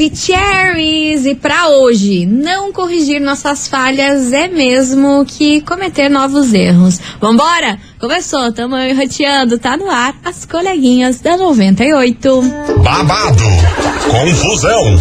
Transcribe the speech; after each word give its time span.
Maravicheries! 0.00 1.26
E 1.26 1.34
para 1.34 1.68
hoje, 1.68 2.24
não 2.24 2.72
corrigir 2.72 3.20
nossas 3.20 3.68
falhas 3.68 4.32
é 4.32 4.48
mesmo 4.48 5.26
que 5.26 5.60
cometer 5.60 6.08
novos 6.08 6.54
erros. 6.54 6.98
Vambora? 7.20 7.78
Começou, 7.98 8.50
tamo 8.50 8.78
enroteando, 8.78 9.58
tá 9.58 9.76
no 9.76 9.90
ar, 9.90 10.14
as 10.24 10.46
coleguinhas 10.46 11.20
da 11.20 11.36
98. 11.36 12.42
Babado, 12.82 13.44
confusão 14.08 14.96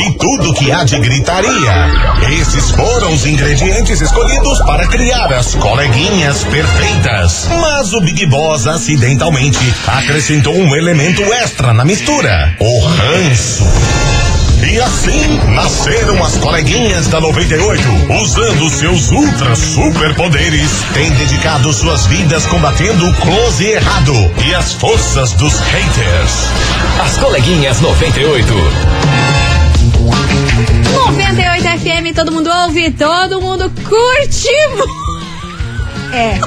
e 0.00 0.18
tudo 0.18 0.54
que 0.54 0.72
há 0.72 0.82
de 0.82 0.98
gritaria. 0.98 1.92
Esses 2.40 2.72
foram 2.72 3.14
os 3.14 3.24
ingredientes 3.24 4.00
escolhidos 4.00 4.58
para 4.62 4.88
criar 4.88 5.32
as 5.32 5.54
coleguinhas 5.54 6.42
perfeitas. 6.42 7.46
Mas 7.60 7.92
o 7.92 8.00
Big 8.00 8.26
Boss 8.26 8.66
acidentalmente 8.66 9.72
acrescentou 9.86 10.56
um 10.56 10.74
elemento 10.74 11.22
extra 11.32 11.72
na 11.72 11.84
mistura: 11.84 12.56
o 12.58 12.80
ranço. 12.80 14.21
E 14.64 14.80
assim 14.80 15.38
nasceram 15.48 16.22
as 16.24 16.36
coleguinhas 16.38 17.08
da 17.08 17.20
98, 17.20 17.82
usando 18.22 18.70
seus 18.70 19.10
ultra 19.10 19.54
superpoderes, 19.56 20.70
têm 20.94 21.10
dedicado 21.12 21.72
suas 21.72 22.06
vidas 22.06 22.46
combatendo 22.46 23.06
o 23.06 23.14
close 23.14 23.64
e 23.64 23.72
errado 23.72 24.14
e 24.46 24.54
as 24.54 24.72
forças 24.74 25.32
dos 25.32 25.58
haters. 25.58 26.32
As 27.02 27.18
coleguinhas 27.18 27.80
98. 27.80 28.52
98 30.92 31.62
FM, 31.80 32.14
todo 32.14 32.32
mundo 32.32 32.50
ouve, 32.50 32.90
todo 32.92 33.40
mundo 33.40 33.70
curte. 33.88 34.48
É. 36.12 36.38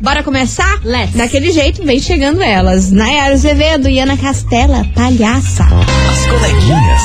Bora 0.00 0.22
começar? 0.22 0.80
Let's. 0.84 1.14
Daquele 1.14 1.50
jeito, 1.50 1.84
vem 1.84 1.98
chegando 1.98 2.42
elas. 2.42 2.90
Nayara 2.90 3.34
Azevedo 3.34 3.88
e 3.88 3.98
Ana 3.98 4.16
Castela, 4.16 4.84
palhaça. 4.94 5.64
As 5.64 6.26
coleguinhas. 6.26 7.02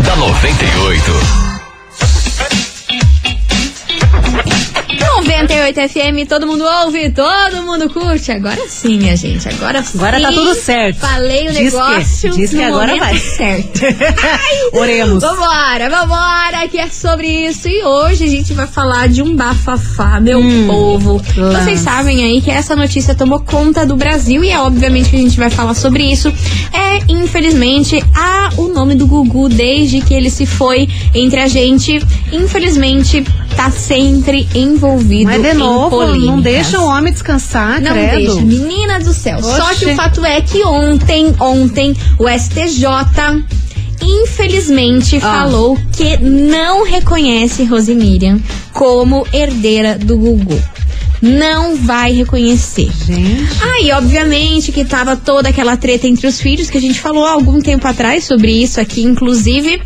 da 0.04 0.16
98. 0.16 1.45
98 5.36 5.88
FM, 5.90 6.26
todo 6.26 6.46
mundo 6.46 6.64
ouve, 6.64 7.10
todo 7.10 7.62
mundo 7.62 7.90
curte. 7.90 8.32
Agora 8.32 8.58
sim, 8.68 8.96
minha 8.96 9.14
gente. 9.14 9.46
Agora 9.46 9.82
sim. 9.82 9.98
Agora 9.98 10.18
tá 10.18 10.32
tudo 10.32 10.54
certo. 10.54 10.98
Falei 10.98 11.48
o 11.48 11.52
diz 11.52 11.74
negócio. 11.74 12.30
Que, 12.30 12.36
diz 12.38 12.50
que 12.50 12.62
agora 12.62 12.96
vai. 12.96 13.18
Certo. 13.18 13.80
Oremos. 14.72 15.22
Vambora, 15.22 15.90
vambora, 15.90 16.66
que 16.70 16.78
é 16.78 16.88
sobre 16.88 17.28
isso. 17.28 17.68
E 17.68 17.84
hoje 17.84 18.24
a 18.24 18.28
gente 18.28 18.54
vai 18.54 18.66
falar 18.66 19.08
de 19.08 19.22
um 19.22 19.36
bafafá, 19.36 20.18
meu 20.20 20.38
hum, 20.38 20.66
povo. 20.66 21.22
Lance. 21.36 21.64
Vocês 21.64 21.80
sabem 21.80 22.24
aí 22.24 22.40
que 22.40 22.50
essa 22.50 22.74
notícia 22.74 23.14
tomou 23.14 23.40
conta 23.40 23.84
do 23.84 23.94
Brasil 23.94 24.42
e 24.42 24.48
é 24.48 24.58
obviamente 24.58 25.10
que 25.10 25.16
a 25.16 25.20
gente 25.20 25.38
vai 25.38 25.50
falar 25.50 25.74
sobre 25.74 26.02
isso. 26.02 26.32
É, 26.72 27.12
infelizmente, 27.12 28.02
a, 28.14 28.48
o 28.56 28.68
nome 28.68 28.94
do 28.94 29.06
Gugu 29.06 29.50
desde 29.50 30.00
que 30.00 30.14
ele 30.14 30.30
se 30.30 30.46
foi 30.46 30.88
entre 31.14 31.40
a 31.40 31.46
gente. 31.46 32.00
Infelizmente, 32.32 33.22
tá 33.54 33.70
sempre 33.70 34.48
envolvido 34.54 35.25
Mas 35.26 35.42
de 35.42 35.54
novo, 35.54 36.06
não 36.06 36.40
deixa 36.40 36.78
o 36.78 36.86
homem 36.86 37.12
descansar, 37.12 37.80
não 37.80 37.90
credo. 37.90 38.16
deixa. 38.16 38.40
Menina 38.42 39.00
do 39.00 39.12
céu. 39.12 39.38
Oxe. 39.38 39.56
Só 39.56 39.74
que 39.74 39.86
o 39.86 39.96
fato 39.96 40.24
é 40.24 40.40
que 40.40 40.62
ontem, 40.62 41.34
ontem, 41.40 41.96
o 42.16 42.28
STJ 42.28 43.44
infelizmente 44.00 45.16
ah. 45.16 45.20
falou 45.20 45.76
que 45.92 46.16
não 46.18 46.84
reconhece 46.84 47.64
Rosemiriam 47.64 48.40
como 48.72 49.26
herdeira 49.32 49.98
do 49.98 50.16
Gugu. 50.16 50.62
Não 51.20 51.74
vai 51.74 52.12
reconhecer. 52.12 52.90
Gente. 53.04 53.48
Aí, 53.60 53.90
obviamente, 53.90 54.70
que 54.70 54.84
tava 54.84 55.16
toda 55.16 55.48
aquela 55.48 55.76
treta 55.76 56.06
entre 56.06 56.26
os 56.26 56.40
filhos, 56.40 56.70
que 56.70 56.78
a 56.78 56.80
gente 56.80 57.00
falou 57.00 57.24
há 57.24 57.32
algum 57.32 57.58
tempo 57.60 57.88
atrás 57.88 58.24
sobre 58.24 58.52
isso 58.52 58.80
aqui, 58.80 59.02
inclusive 59.02 59.80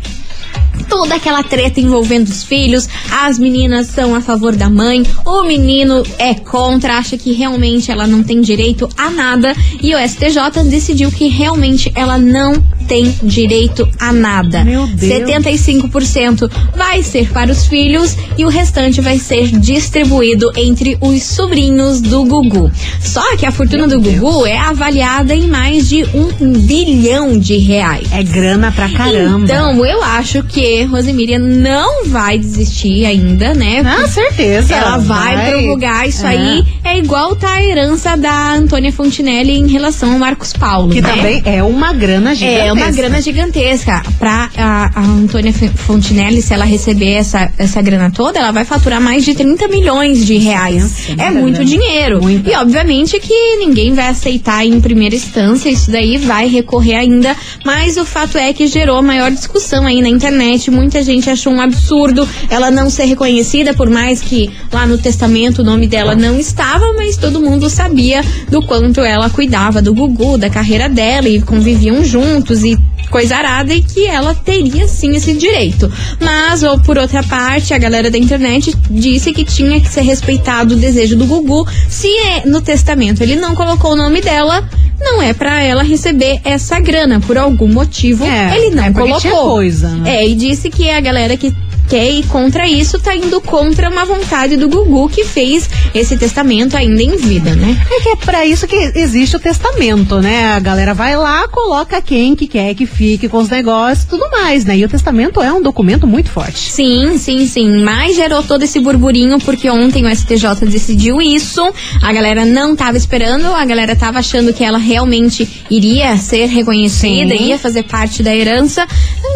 toda 0.91 1.15
aquela 1.15 1.41
treta 1.41 1.79
envolvendo 1.79 2.27
os 2.27 2.43
filhos. 2.43 2.87
As 3.11 3.39
meninas 3.39 3.87
são 3.87 4.13
a 4.13 4.21
favor 4.21 4.55
da 4.55 4.69
mãe, 4.69 5.03
o 5.25 5.43
menino 5.43 6.03
é 6.17 6.33
contra, 6.33 6.97
acha 6.97 7.17
que 7.17 7.31
realmente 7.31 7.89
ela 7.89 8.05
não 8.05 8.21
tem 8.23 8.41
direito 8.41 8.89
a 8.97 9.09
nada. 9.09 9.55
E 9.81 9.95
o 9.95 10.07
STJ 10.07 10.69
decidiu 10.69 11.11
que 11.11 11.27
realmente 11.27 11.91
ela 11.95 12.17
não 12.17 12.61
tem 12.91 13.15
direito 13.23 13.87
a 13.97 14.11
nada. 14.11 14.65
Meu 14.65 14.85
Deus. 14.85 15.29
75% 15.29 16.51
vai 16.75 17.01
ser 17.01 17.31
para 17.31 17.49
os 17.49 17.65
filhos 17.65 18.17
e 18.37 18.43
o 18.43 18.49
restante 18.49 18.99
vai 18.99 19.17
ser 19.17 19.47
distribuído 19.47 20.51
entre 20.57 20.97
os 20.99 21.23
sobrinhos 21.23 22.01
do 22.01 22.25
Gugu. 22.25 22.69
Só 22.99 23.37
que 23.37 23.45
a 23.45 23.51
fortuna 23.51 23.87
Meu 23.87 23.97
do 23.97 24.03
Deus. 24.03 24.19
Gugu 24.19 24.45
é 24.45 24.57
avaliada 24.57 25.33
em 25.33 25.47
mais 25.47 25.87
de 25.87 26.03
um 26.13 26.51
bilhão 26.67 27.39
de 27.39 27.57
reais. 27.59 28.11
É 28.11 28.23
grana 28.23 28.73
pra 28.73 28.89
caramba. 28.89 29.45
Então, 29.45 29.85
eu 29.85 30.03
acho 30.03 30.43
que 30.43 30.83
Rosemíria 30.83 31.39
não 31.39 32.07
vai 32.07 32.37
desistir 32.37 33.05
ainda, 33.05 33.53
né? 33.53 33.81
Ah, 33.85 34.05
certeza. 34.05 34.75
Ela 34.75 34.97
vai, 34.97 35.35
vai. 35.37 35.51
prorrogar 35.51 36.09
isso 36.09 36.25
é. 36.25 36.29
aí. 36.29 36.65
É 36.83 36.97
igual 36.97 37.37
tá 37.37 37.53
a 37.53 37.63
herança 37.63 38.17
da 38.17 38.53
Antônia 38.53 38.91
Fontinelli 38.91 39.57
em 39.57 39.67
relação 39.67 40.11
ao 40.11 40.19
Marcos 40.19 40.51
Paulo. 40.51 40.89
Que 40.89 41.01
né? 41.01 41.09
também 41.09 41.41
é 41.45 41.63
uma 41.63 41.93
grana 41.93 42.35
gigantesca. 42.35 42.67
É 42.67 42.73
uma 42.73 42.80
grana 42.89 43.21
gigantesca. 43.21 44.01
Pra 44.17 44.49
a, 44.57 44.99
a 44.99 45.03
Antônia 45.03 45.53
Fontinelli, 45.53 46.41
se 46.41 46.53
ela 46.53 46.65
receber 46.65 47.11
essa, 47.11 47.51
essa 47.57 47.81
grana 47.81 48.09
toda, 48.09 48.39
ela 48.39 48.51
vai 48.51 48.65
faturar 48.65 49.01
mais 49.01 49.23
de 49.23 49.35
30 49.35 49.67
milhões 49.67 50.25
de 50.25 50.37
reais. 50.37 51.09
É 51.09 51.29
muita 51.29 51.41
muito 51.41 51.55
grana. 51.57 51.65
dinheiro. 51.65 52.21
Muita. 52.21 52.49
E 52.49 52.55
obviamente 52.55 53.19
que 53.19 53.57
ninguém 53.57 53.93
vai 53.93 54.07
aceitar 54.07 54.65
em 54.65 54.79
primeira 54.79 55.15
instância, 55.15 55.69
isso 55.69 55.91
daí 55.91 56.17
vai 56.17 56.47
recorrer 56.47 56.95
ainda. 56.95 57.35
Mas 57.65 57.97
o 57.97 58.05
fato 58.05 58.37
é 58.37 58.53
que 58.53 58.67
gerou 58.67 59.01
maior 59.01 59.29
discussão 59.31 59.85
aí 59.85 60.01
na 60.01 60.09
internet. 60.09 60.71
Muita 60.71 61.03
gente 61.03 61.29
achou 61.29 61.53
um 61.53 61.61
absurdo 61.61 62.27
ela 62.49 62.71
não 62.71 62.89
ser 62.89 63.05
reconhecida, 63.05 63.73
por 63.73 63.89
mais 63.89 64.21
que 64.21 64.49
lá 64.71 64.85
no 64.85 64.97
testamento 64.97 65.59
o 65.59 65.65
nome 65.65 65.87
dela 65.87 66.15
não 66.15 66.39
estava, 66.39 66.93
mas 66.93 67.17
todo 67.17 67.41
mundo 67.41 67.69
sabia 67.69 68.21
do 68.49 68.61
quanto 68.61 69.01
ela 69.01 69.29
cuidava 69.29 69.81
do 69.81 69.93
Gugu, 69.93 70.37
da 70.37 70.49
carreira 70.49 70.87
dela 70.87 71.27
e 71.27 71.41
conviviam 71.41 72.03
juntos 72.03 72.60
e 72.63 72.77
coisa 73.09 73.35
arada 73.35 73.73
e 73.73 73.81
que 73.83 74.05
ela 74.07 74.33
teria 74.33 74.87
sim 74.87 75.15
esse 75.15 75.33
direito. 75.33 75.91
Mas, 76.19 76.63
ou 76.63 76.79
por 76.79 76.97
outra 76.97 77.21
parte, 77.23 77.73
a 77.73 77.77
galera 77.77 78.09
da 78.09 78.17
internet 78.17 78.73
disse 78.89 79.33
que 79.33 79.43
tinha 79.43 79.79
que 79.81 79.89
ser 79.89 80.01
respeitado 80.01 80.73
o 80.73 80.77
desejo 80.77 81.17
do 81.17 81.25
Gugu. 81.25 81.67
Se 81.89 82.07
é, 82.07 82.45
no 82.45 82.61
testamento 82.61 83.21
ele 83.21 83.35
não 83.35 83.53
colocou 83.55 83.91
o 83.91 83.95
nome 83.95 84.21
dela, 84.21 84.67
não 84.99 85.21
é 85.21 85.33
pra 85.33 85.61
ela 85.61 85.83
receber 85.83 86.39
essa 86.45 86.79
grana. 86.79 87.19
Por 87.19 87.37
algum 87.37 87.67
motivo, 87.67 88.23
É, 88.25 88.55
ele 88.57 88.75
não 88.75 88.83
é 88.85 88.91
colocou. 88.93 89.51
coisa, 89.55 89.89
né? 89.89 90.17
É, 90.17 90.27
e 90.27 90.35
disse 90.35 90.69
que 90.69 90.89
a 90.89 91.01
galera 91.01 91.35
que 91.35 91.53
quer 91.91 92.09
ir 92.09 92.25
contra 92.27 92.65
isso 92.69 92.97
tá 92.99 93.13
indo 93.13 93.41
contra 93.41 93.89
uma 93.89 94.05
vontade 94.05 94.55
do 94.55 94.69
Gugu 94.69 95.09
que 95.09 95.25
fez 95.25 95.69
esse 95.93 96.15
testamento 96.15 96.77
ainda 96.77 97.03
em 97.03 97.17
vida, 97.17 97.53
né? 97.53 97.85
É 97.91 97.99
que 97.99 98.07
é 98.07 98.15
pra 98.15 98.45
isso 98.45 98.65
que 98.65 98.93
existe 98.95 99.35
o 99.35 99.39
testamento, 99.41 100.21
né? 100.21 100.53
A 100.53 100.59
galera 100.61 100.93
vai 100.93 101.17
lá, 101.17 101.49
coloca 101.49 102.01
quem 102.01 102.33
que 102.33 102.47
quer 102.47 102.73
que 102.75 102.85
fique 102.85 103.27
com 103.27 103.39
os 103.39 103.49
negócios 103.49 104.05
e 104.05 104.07
tudo 104.07 104.29
mais, 104.31 104.63
né? 104.63 104.77
E 104.77 104.85
o 104.85 104.87
testamento 104.87 105.41
é 105.41 105.51
um 105.51 105.61
documento 105.61 106.07
muito 106.07 106.29
forte. 106.29 106.71
Sim, 106.71 107.17
sim, 107.17 107.45
sim. 107.45 107.83
Mas 107.83 108.15
gerou 108.15 108.41
todo 108.41 108.63
esse 108.63 108.79
burburinho 108.79 109.37
porque 109.39 109.69
ontem 109.69 110.05
o 110.05 110.15
STJ 110.15 110.65
decidiu 110.67 111.21
isso. 111.21 111.61
A 112.01 112.13
galera 112.13 112.45
não 112.45 112.73
tava 112.73 112.95
esperando, 112.95 113.47
a 113.47 113.65
galera 113.65 113.97
tava 113.97 114.19
achando 114.19 114.53
que 114.53 114.63
ela 114.63 114.77
realmente 114.77 115.65
iria 115.69 116.15
ser 116.15 116.45
reconhecida, 116.45 117.35
Sim. 117.35 117.49
ia 117.49 117.59
fazer 117.59 117.83
parte 117.83 118.23
da 118.23 118.33
herança. 118.33 118.87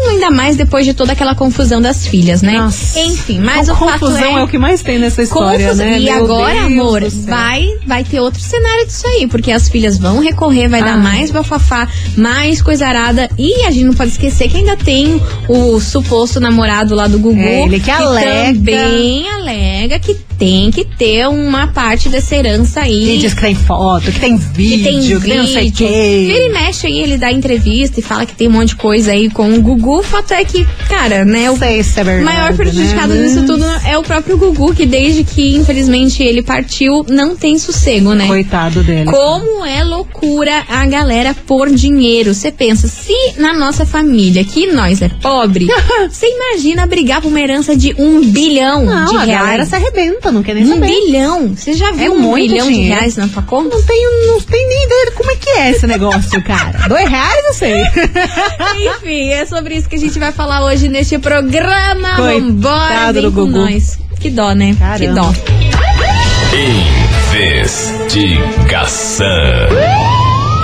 Ainda 0.08 0.30
mais 0.30 0.56
depois 0.56 0.84
de 0.86 0.94
toda 0.94 1.12
aquela 1.12 1.34
confusão 1.34 1.80
das 1.80 2.06
filhas, 2.06 2.42
né? 2.42 2.58
Nossa. 2.58 2.98
Enfim, 3.00 3.40
mas 3.40 3.68
A 3.68 3.72
o 3.72 3.76
fato 3.76 4.00
confusão 4.00 4.36
é... 4.38 4.40
é 4.40 4.42
o 4.44 4.48
que 4.48 4.58
mais 4.58 4.82
tem 4.82 4.98
nessa 4.98 5.22
história, 5.22 5.66
Confusão. 5.66 5.86
né? 5.86 6.00
E 6.00 6.04
Meu 6.04 6.24
agora, 6.24 6.52
Deus 6.54 6.66
amor, 6.66 7.02
vai, 7.26 7.64
vai 7.86 8.04
ter 8.04 8.20
outro 8.20 8.40
cenário 8.40 8.86
disso 8.86 9.06
aí, 9.06 9.26
porque 9.26 9.50
as 9.52 9.68
filhas 9.68 9.98
vão 9.98 10.20
recorrer, 10.20 10.68
vai 10.68 10.80
Ah. 10.80 10.84
dar 10.84 10.96
mais 10.98 11.30
bafafá, 11.30 11.88
mais 12.16 12.62
coisa 12.62 12.86
arada. 12.86 13.28
E 13.38 13.64
a 13.64 13.70
gente 13.70 13.84
não 13.84 13.94
pode 13.94 14.10
esquecer 14.12 14.48
que 14.48 14.56
ainda 14.58 14.76
tem 14.76 15.20
o 15.48 15.80
suposto 15.80 16.40
namorado 16.40 16.94
lá 16.94 17.06
do 17.06 17.18
Gugu. 17.18 17.38
É, 17.40 17.62
ele 17.64 17.80
que 17.80 17.90
alega. 17.90 18.52
também 18.54 19.28
alega 19.30 19.98
que 19.98 20.14
tem 20.38 20.70
que 20.70 20.84
ter 20.84 21.28
uma 21.28 21.68
parte 21.68 22.08
dessa 22.08 22.34
herança 22.36 22.80
aí. 22.80 23.18
Diz 23.18 23.34
que 23.34 23.40
tem 23.40 23.54
foto, 23.54 24.10
que 24.12 24.20
tem 24.20 24.38
que 24.38 24.44
vídeo, 24.44 24.84
tem 24.84 25.00
que 25.20 25.28
tem 25.28 25.38
não 25.38 25.46
sei 25.46 25.56
o 25.56 25.64
vídeo. 25.64 25.86
quê. 25.88 26.24
Vira 26.26 26.44
e 26.46 26.48
mexe 26.50 26.86
aí, 26.86 27.00
ele 27.00 27.16
dá 27.18 27.32
entrevista 27.32 28.00
e 28.00 28.02
fala 28.02 28.24
que 28.26 28.34
tem 28.34 28.48
um 28.48 28.52
monte 28.52 28.68
de 28.70 28.76
coisa 28.76 29.12
aí 29.12 29.28
com 29.30 29.54
o 29.54 29.60
Gugu. 29.60 29.98
O 29.98 30.02
fato 30.02 30.32
é 30.32 30.44
que, 30.44 30.66
cara, 30.88 31.24
né, 31.24 31.50
o 31.50 31.56
sei 31.56 31.82
se 31.82 31.98
é 32.00 32.04
verdade, 32.04 32.24
maior 32.24 32.54
prejudicado 32.54 33.14
né? 33.14 33.22
nisso 33.22 33.44
tudo 33.46 33.64
é 33.86 33.96
o 33.96 34.02
próprio 34.02 34.36
Gugu, 34.36 34.74
que 34.74 34.86
desde 34.86 35.24
que, 35.24 35.56
infelizmente, 35.56 36.22
ele 36.22 36.42
partiu, 36.42 37.04
não 37.08 37.34
tem 37.36 37.58
sossego, 37.58 38.14
né? 38.14 38.26
Coitado 38.26 38.82
dele. 38.82 39.10
Como 39.10 39.64
é 39.64 39.82
loucura 39.84 40.64
a 40.68 40.86
galera 40.86 41.34
por 41.46 41.70
dinheiro. 41.70 42.34
Você 42.34 42.52
pensa, 42.52 42.86
se 42.88 43.14
na 43.38 43.52
nossa 43.52 43.84
família, 43.86 44.44
que 44.44 44.66
nós 44.72 45.02
é 45.02 45.08
pobre, 45.08 45.66
você 46.10 46.26
imagina 46.26 46.86
brigar 46.86 47.20
por 47.20 47.28
uma 47.28 47.40
herança 47.40 47.76
de 47.76 47.94
um 47.98 48.20
bilhão 48.20 48.84
Não, 48.84 49.06
de 49.06 49.16
a 49.16 49.26
galera 49.26 49.64
reais. 49.64 49.68
se 49.68 49.74
arrebenta, 49.74 50.25
não 50.32 50.42
quer 50.42 50.54
nem 50.54 50.64
Um 50.64 50.74
saber. 50.74 50.86
bilhão? 50.86 51.54
Você 51.56 51.72
já 51.74 51.92
viu 51.92 52.06
É 52.12 52.14
um 52.14 52.18
muito 52.18 52.48
bilhão 52.50 52.68
de 52.70 52.80
reais 52.82 53.16
na 53.16 53.28
tua 53.28 53.42
conta? 53.42 53.76
Não 53.76 53.82
tenho, 53.82 54.26
não 54.28 54.40
tenho 54.40 54.68
nem 54.68 54.84
ideia 54.84 55.06
de 55.06 55.10
como 55.12 55.30
é 55.30 55.36
que 55.36 55.50
é 55.50 55.70
esse 55.70 55.86
negócio, 55.86 56.42
cara. 56.44 56.72
Dois 56.88 57.08
reais 57.08 57.44
eu 57.46 57.54
sei. 57.54 57.82
Enfim, 58.96 59.30
é 59.30 59.44
sobre 59.46 59.76
isso 59.76 59.88
que 59.88 59.96
a 59.96 59.98
gente 59.98 60.18
vai 60.18 60.32
falar 60.32 60.64
hoje 60.64 60.88
neste 60.88 61.18
programa. 61.18 62.16
Coitado 62.16 62.40
Vambora, 62.46 63.12
vem 63.12 63.22
do 63.22 63.32
com 63.32 63.40
Gugu. 63.46 63.58
nós. 63.58 63.98
Que 64.20 64.30
dó, 64.30 64.52
né? 64.52 64.72
Que 64.72 65.06
Caramba. 65.06 65.20
dó. 65.20 65.34
Investigação. 68.36 69.26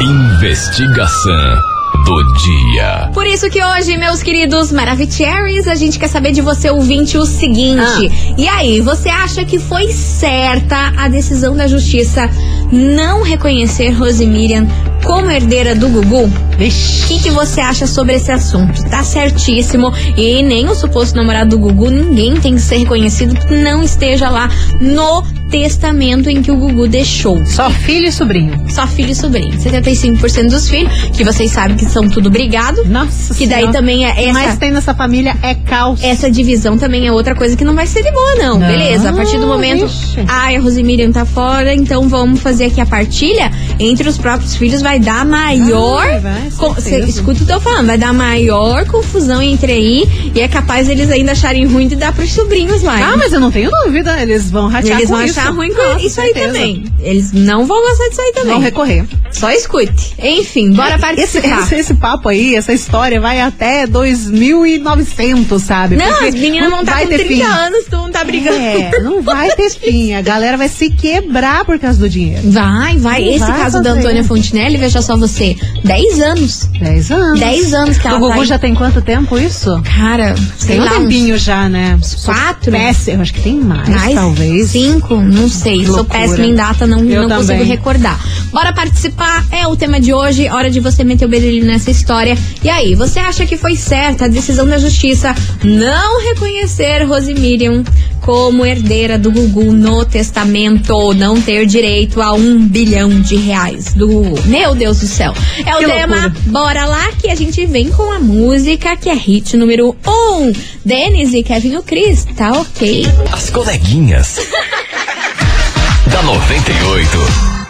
Investigação 0.01 1.72
do 2.05 2.23
dia. 2.35 3.11
Por 3.13 3.27
isso 3.27 3.49
que 3.49 3.63
hoje, 3.63 3.97
meus 3.97 4.23
queridos 4.23 4.73
Maravicheries, 4.73 5.67
a 5.67 5.75
gente 5.75 5.99
quer 5.99 6.09
saber 6.09 6.33
de 6.33 6.41
você, 6.41 6.71
ouvinte, 6.71 7.17
o 7.17 7.25
seguinte. 7.25 8.35
E 8.37 8.49
aí, 8.49 8.81
você 8.81 9.09
acha 9.09 9.45
que 9.45 9.59
foi 9.59 9.93
certa 9.93 10.93
a 10.97 11.09
decisão 11.09 11.57
da 11.57 11.67
justiça 11.67 12.29
não 12.71 13.23
reconhecer 13.23 13.91
Rosemiriam 13.91 14.67
como 15.05 15.31
herdeira 15.31 15.75
do 15.75 15.89
Gugu? 15.89 16.25
O 16.25 17.07
que, 17.09 17.19
que 17.21 17.31
você 17.31 17.61
acha 17.61 17.87
sobre 17.87 18.15
esse 18.15 18.31
assunto? 18.31 18.83
Tá 18.89 19.03
certíssimo. 19.03 19.93
E 20.17 20.43
nem 20.43 20.69
o 20.69 20.75
suposto 20.75 21.17
namorado 21.17 21.51
do 21.51 21.59
Gugu, 21.59 21.91
ninguém 21.91 22.35
tem 22.41 22.55
que 22.55 22.61
ser 22.61 22.77
reconhecido 22.79 23.35
que 23.35 23.55
não 23.55 23.83
esteja 23.83 24.29
lá 24.31 24.49
no 24.81 25.23
testamento 25.51 26.31
em 26.31 26.41
que 26.41 26.51
o 26.51 26.57
Gugu 26.57 26.89
deixou. 26.89 27.45
Só 27.45 27.69
filho 27.71 28.07
e 28.09 28.13
sobrinho. 28.13 28.65
Só 28.71 28.87
filho 28.87 29.11
e 29.11 29.15
sobrinho. 29.15 29.53
75% 29.59 30.49
dos 30.49 30.69
filhos, 30.69 30.91
que 31.13 31.25
vocês 31.25 31.51
sabem 31.51 31.77
que 31.77 31.85
são 31.85 32.09
tudo 32.09 32.31
brigado. 32.31 32.85
Nossa 32.87 33.35
Que 33.35 33.47
daí 33.47 33.61
Senhora. 33.61 33.73
também 33.79 34.07
é 34.07 34.13
O 34.13 34.15
que 34.15 34.21
essa- 34.23 34.33
mais 34.33 34.59
tem 34.59 34.71
nessa 34.71 34.95
família 34.95 35.37
é 35.43 35.55
caos. 35.55 36.03
Essa 36.03 36.31
divisão 36.31 36.79
também 36.79 37.07
é 37.07 37.13
outra 37.13 37.35
coisa 37.35 37.55
que 37.57 37.65
não 37.65 37.75
vai 37.75 37.87
ser 37.87 38.03
de 38.03 38.11
boa, 38.13 38.35
não. 38.37 38.59
Não, 38.59 38.67
Beleza, 38.67 39.11
a 39.11 39.13
partir 39.13 39.39
do 39.39 39.47
momento. 39.47 39.87
vixe. 39.87 40.21
Ai, 40.27 40.57
a 40.57 40.61
Rosemiriam 40.61 41.13
tá 41.13 41.25
fora, 41.27 41.75
então 41.75 42.09
vamos 42.09 42.41
fazer 42.41 42.67
aqui 42.67 42.81
a 42.81 42.87
partilha 42.87 43.51
entre 43.79 44.09
os 44.09 44.17
próprios 44.19 44.55
filhos. 44.57 44.83
Vai 44.83 44.99
dar 44.99 45.25
maior. 45.25 46.07
Vai, 46.07 46.21
vai, 46.21 46.51
co- 46.57 46.75
certeza. 46.81 47.05
cê- 47.05 47.11
escuta 47.11 47.43
o 47.43 47.47
que 47.47 47.53
eu 47.53 47.57
tô 47.57 47.61
falando, 47.61 47.87
vai 47.87 47.99
dar 47.99 48.13
maior 48.13 48.85
confusão 48.87 49.41
entre 49.43 49.73
aí. 49.73 50.33
E 50.35 50.41
é 50.41 50.49
capaz 50.49 50.89
eles 50.89 51.11
ainda 51.11 51.33
acharem 51.33 51.67
ruim 51.67 51.87
de 51.89 51.97
dar 51.97 52.13
pros 52.13 52.31
sobrinhos 52.33 52.83
lá. 52.83 53.13
Ah, 53.13 53.17
mas 53.17 53.33
eu 53.33 53.41
não 53.41 53.51
tenho 53.51 53.71
dúvida. 53.85 54.21
Eles 54.21 54.51
vão 54.51 54.69
ratear 54.69 54.99
Eles 54.99 55.11
com 55.11 55.17
vão 55.17 55.25
isso. 55.25 55.39
achar 55.41 55.51
ruim 55.51 55.73
com 55.73 55.83
Nossa, 55.83 56.07
isso 56.07 56.21
aí 56.21 56.33
certeza. 56.33 56.47
também. 56.55 56.85
Eles 57.01 57.33
não 57.33 57.67
vão 57.67 57.81
gostar 57.81 58.09
disso 58.09 58.21
aí 58.21 58.33
também. 58.33 58.53
Vão 58.53 58.61
recorrer. 58.63 59.05
Só 59.31 59.51
escute. 59.51 60.15
Enfim, 60.19 60.71
bora 60.73 60.95
Esse, 60.95 61.01
participar. 61.01 61.63
esse, 61.63 61.75
esse 61.77 61.95
papo 61.95 62.29
aí, 62.29 62.55
essa 62.55 62.73
história 62.73 63.21
vai 63.21 63.41
até 63.41 63.87
2900, 63.87 65.63
sabe? 65.63 65.97
Não, 65.97 66.07
Porque 66.07 66.25
as 66.27 66.35
meninas 66.35 66.71
vão 66.71 66.81
estar 66.81 66.93
vai 66.93 67.03
com 67.05 67.11
ter 67.11 67.19
30 67.27 67.35
fim. 67.35 67.43
anos, 67.43 67.85
tu 67.89 67.97
não 67.97 68.11
tá 68.11 68.25
brigando. 68.25 68.57
É, 68.59 69.01
não 69.01 69.23
vai 69.23 69.51
ter 69.57 69.71
fim. 69.71 70.15
A 70.15 70.23
galera 70.23 70.57
vai 70.57 70.69
se 70.69 70.91
quebrar 70.91 71.65
por 71.65 71.79
causa 71.79 71.99
do 71.99 72.09
dinheiro. 72.09 72.43
Vai, 72.51 72.97
vai. 72.99 73.23
Não 73.23 73.31
Esse 73.31 73.39
vai 73.41 73.62
caso 73.65 73.83
da 73.83 73.91
fazer. 73.91 74.01
Antônia 74.01 74.25
Fontinelli, 74.25 74.77
veja 74.77 75.03
só 75.03 75.17
você, 75.17 75.57
10 75.85 76.21
anos. 76.21 76.69
10 76.81 77.11
anos. 77.11 77.41
10 77.41 77.75
anos 77.75 77.99
que 77.99 78.07
ela 78.07 78.17
O 78.17 78.21
Gugu 78.21 78.39
tá 78.39 78.45
já 78.45 78.59
tem 78.59 78.75
quanto 78.75 79.01
tempo 79.01 79.39
isso? 79.39 79.81
Cara, 79.83 80.35
sei 80.59 80.77
Tem 80.77 80.81
um 80.81 80.85
lá, 80.85 80.91
tempinho 80.91 81.39
já, 81.39 81.69
né? 81.69 81.99
Quatro? 82.25 82.73
Péssimo, 82.73 83.19
eu 83.19 83.23
acho 83.23 83.35
que 83.35 83.41
tem 83.41 83.57
mais, 83.57 83.89
mais, 83.89 84.15
talvez. 84.15 84.71
Cinco, 84.71 85.17
não 85.17 85.49
sei. 85.49 85.85
Sou 85.87 86.05
péssima 86.05 86.47
em 86.47 86.55
data, 86.55 86.87
não, 86.87 87.05
Eu 87.05 87.29
não 87.29 87.39
consigo 87.39 87.63
recordar. 87.63 88.19
Bora 88.53 88.73
participar, 88.73 89.45
é 89.51 89.67
o 89.67 89.77
tema 89.77 90.01
de 90.01 90.13
hoje, 90.13 90.49
hora 90.49 90.71
de 90.71 90.81
você 90.81 91.05
meter 91.05 91.25
o 91.25 91.29
bedelho 91.29 91.65
nessa 91.65 91.91
história. 91.91 92.37
E 92.63 92.69
aí, 92.69 92.95
você 92.95 93.19
acha 93.19 93.47
que 93.47 93.57
foi 93.57 93.77
certa 93.77 94.27
a 94.27 94.29
decisão 94.29 94.67
da 94.67 94.79
justiça 94.79 95.35
não 95.63 96.23
reconhecer 96.23 97.05
Rosemiriam 97.05 97.83
como 98.23 98.65
herdeira 98.65 99.19
do 99.19 99.31
Gugu 99.33 99.73
no 99.73 100.05
testamento, 100.05 101.13
não 101.13 101.41
ter 101.41 101.67
direito 101.67 102.23
a 102.23 102.33
um 102.33 102.67
bilhão 102.67 103.21
de 103.21 103.37
reais 103.37 103.93
do 103.95 104.07
Gugu? 104.07 104.41
Meu 104.47 104.75
Deus 104.75 105.01
do 105.01 105.07
céu. 105.07 105.35
É 105.67 105.75
o 105.75 105.81
Que 105.81 105.87
tema, 105.87 106.23
loucura. 106.23 106.35
bora 106.47 106.85
lá 106.87 107.13
que 107.21 107.29
a 107.29 107.35
gente 107.35 107.67
vem 107.67 107.91
com 107.91 108.11
a 108.13 108.21
música 108.21 108.97
que 108.97 109.11
é 109.11 109.15
hit 109.15 109.57
número 109.57 109.97
1. 110.07 110.11
Um. 110.11 110.53
Denis 110.85 111.35
e 111.35 111.43
Kevin 111.43 111.77
o 111.77 111.83
Cris, 111.83 112.25
tá 112.37 112.53
ok. 112.53 113.05
As 113.33 113.51
coleguinhas. 113.51 114.39
da 116.07 116.23
98. 116.23 117.62